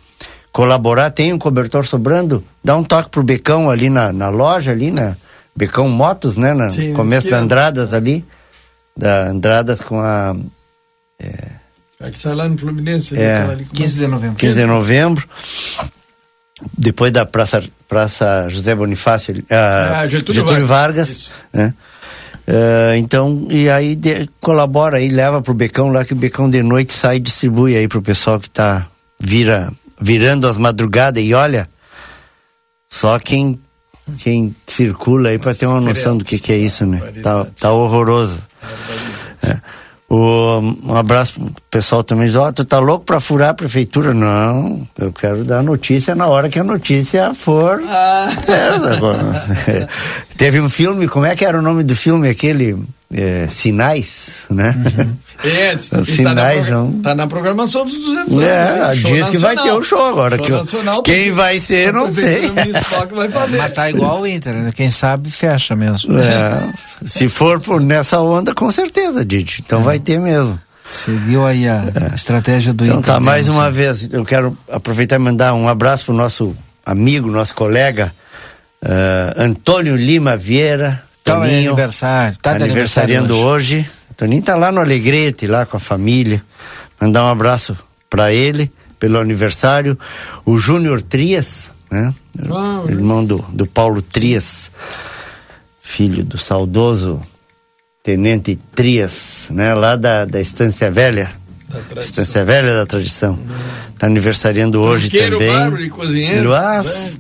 [0.53, 4.91] colaborar, tem um cobertor sobrando, dá um toque pro Becão ali na, na loja, ali
[4.91, 5.17] na
[5.57, 8.25] Becão Motos, né, no Sim, começo da Andradas ali,
[8.97, 10.37] da Andradas com a...
[11.19, 11.63] É,
[12.01, 13.17] é que sai lá no Fluminense.
[13.17, 14.37] É, ali, 15 de novembro.
[14.37, 15.29] 15 de novembro.
[16.77, 21.09] Depois da Praça, Praça José Bonifácio, uh, ah, Getúlio, Getúlio Vargas.
[21.09, 21.75] Vargas né?
[22.47, 26.63] Uh, então, e aí de, colabora aí, leva pro Becão lá, que o Becão de
[26.63, 28.89] noite sai e distribui aí pro pessoal que tá
[29.19, 29.73] vira,
[30.03, 31.69] virando as madrugadas e olha,
[32.91, 33.59] só quem
[34.19, 37.01] quem circula aí para ter uma noção do que, que é isso, né?
[37.23, 38.43] Tá, tá horroroso.
[39.43, 39.59] É.
[40.09, 43.55] O, um abraço pro pessoal também diz, ó, oh, tu tá louco pra furar a
[43.55, 44.13] prefeitura?
[44.13, 47.83] Não, eu quero dar notícia na hora que a notícia for.
[47.87, 48.29] Ah.
[49.67, 49.89] É,
[50.37, 52.77] Teve um filme, como é que era o nome do filme aquele?
[53.13, 54.75] É, sinais, né?
[54.99, 55.17] Uhum.
[55.45, 56.93] É, Os sinais tá na, não.
[57.03, 58.45] Tá na programação dos 200 anos.
[58.45, 58.93] É, né?
[58.95, 59.65] diz Show que vai nacional.
[59.65, 60.37] ter o show agora.
[60.37, 62.51] Show que, nacional, quem porque vai ser, a não sei.
[63.13, 63.59] Vai fazer.
[63.59, 64.73] Mas tá igual o Inter, né?
[64.75, 66.17] Quem sabe fecha mesmo.
[66.19, 66.73] É,
[67.05, 69.63] se for por nessa onda, com certeza, Didi.
[69.65, 70.59] Então vai ter mesmo.
[70.89, 71.85] Seguiu aí a
[72.15, 73.15] estratégia do Então Inter.
[73.15, 73.77] tá, mais mesmo, uma assim.
[73.77, 78.13] vez, eu quero aproveitar e mandar um abraço pro nosso amigo, nosso colega,
[78.85, 81.03] eh, Antônio Lima Vieira.
[81.23, 83.91] Então é Toninho, aniversário, tá de aniversariando aniversário hoje.
[84.17, 86.43] Toninho tá lá no Alegrete, lá com a família.
[87.01, 87.77] Mandar um abraço
[88.11, 89.99] para ele pelo aniversário.
[90.45, 92.13] O Júnior Trias, né?
[92.89, 94.71] Irmão do, do Paulo Trias,
[95.81, 97.23] filho do saudoso
[98.03, 99.75] Tenente Trias, né?
[99.75, 101.31] Lá da, da Estância Velha.
[101.97, 103.39] Estância Velha da Tradição.
[103.99, 105.55] Tá aniversariando hoje Tranqueiro, também.
[105.55, 106.49] bárbaro cozinheiro.
[106.49, 107.19] Luaz.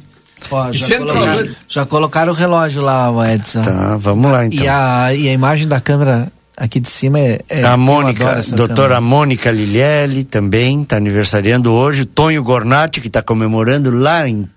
[0.50, 1.24] Ó, já, centroavante.
[1.24, 3.62] colocaram, já colocaram o relógio lá, o Edson.
[3.62, 4.64] Tá, vamos lá então.
[4.64, 7.40] E a, e a imagem da câmera aqui de cima é.
[7.48, 9.00] é a Mônica, doutora câmera.
[9.00, 12.02] Mônica Lilielli também está aniversariando hoje.
[12.02, 14.48] O Tonho Gornati, que está comemorando lá em,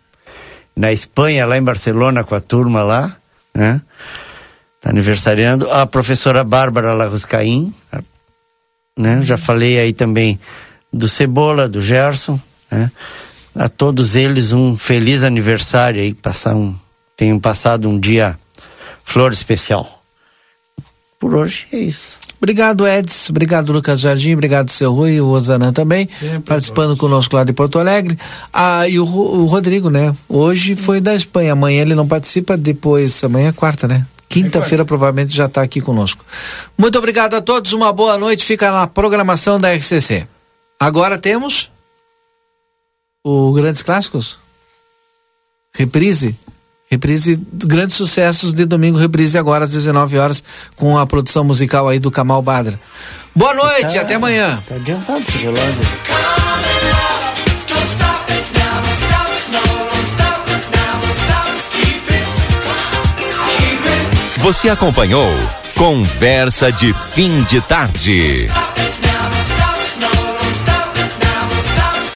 [0.75, 3.15] na Espanha, lá em Barcelona, com a turma lá,
[3.53, 3.81] né?
[4.77, 5.69] Está aniversariando.
[5.71, 8.01] A professora Bárbara Larruscaim, a-
[8.97, 9.21] né?
[9.23, 10.39] Já falei aí também
[10.91, 12.39] do Cebola, do Gerson,
[12.71, 12.91] né?
[13.55, 16.75] A todos eles um feliz aniversário aí, passar um,
[17.15, 18.37] tenham passado um dia
[19.03, 20.03] flor especial.
[21.19, 22.25] Por hoje é isso.
[22.37, 23.31] Obrigado, Edson.
[23.31, 24.33] Obrigado, Lucas Jardim.
[24.33, 25.19] Obrigado, seu Rui.
[25.19, 26.07] O Osanã também.
[26.45, 28.17] participando conosco lá de Porto Alegre.
[28.53, 30.13] Ah, e o, o Rodrigo, né?
[30.27, 31.53] Hoje foi da Espanha.
[31.53, 32.57] Amanhã ele não participa.
[32.57, 34.05] Depois, amanhã é quarta, né?
[34.29, 36.25] Quinta-feira provavelmente já está aqui conosco.
[36.77, 37.73] Muito obrigado a todos.
[37.73, 38.43] Uma boa noite.
[38.43, 40.27] Fica na programação da RCC.
[40.79, 41.71] Agora temos
[43.25, 44.37] o Grandes Clássicos.
[45.73, 46.35] Reprise.
[46.89, 50.43] Reprise grandes sucessos de domingo, reprise agora às 19 horas
[50.75, 52.79] com a produção musical aí do Kamal Badra.
[53.35, 54.61] Boa noite, Tá- até amanhã.
[54.69, 55.81] Tá adiantado esse relógio.
[64.37, 65.31] Você acompanhou
[65.75, 68.47] Conversa de Fim de Tarde.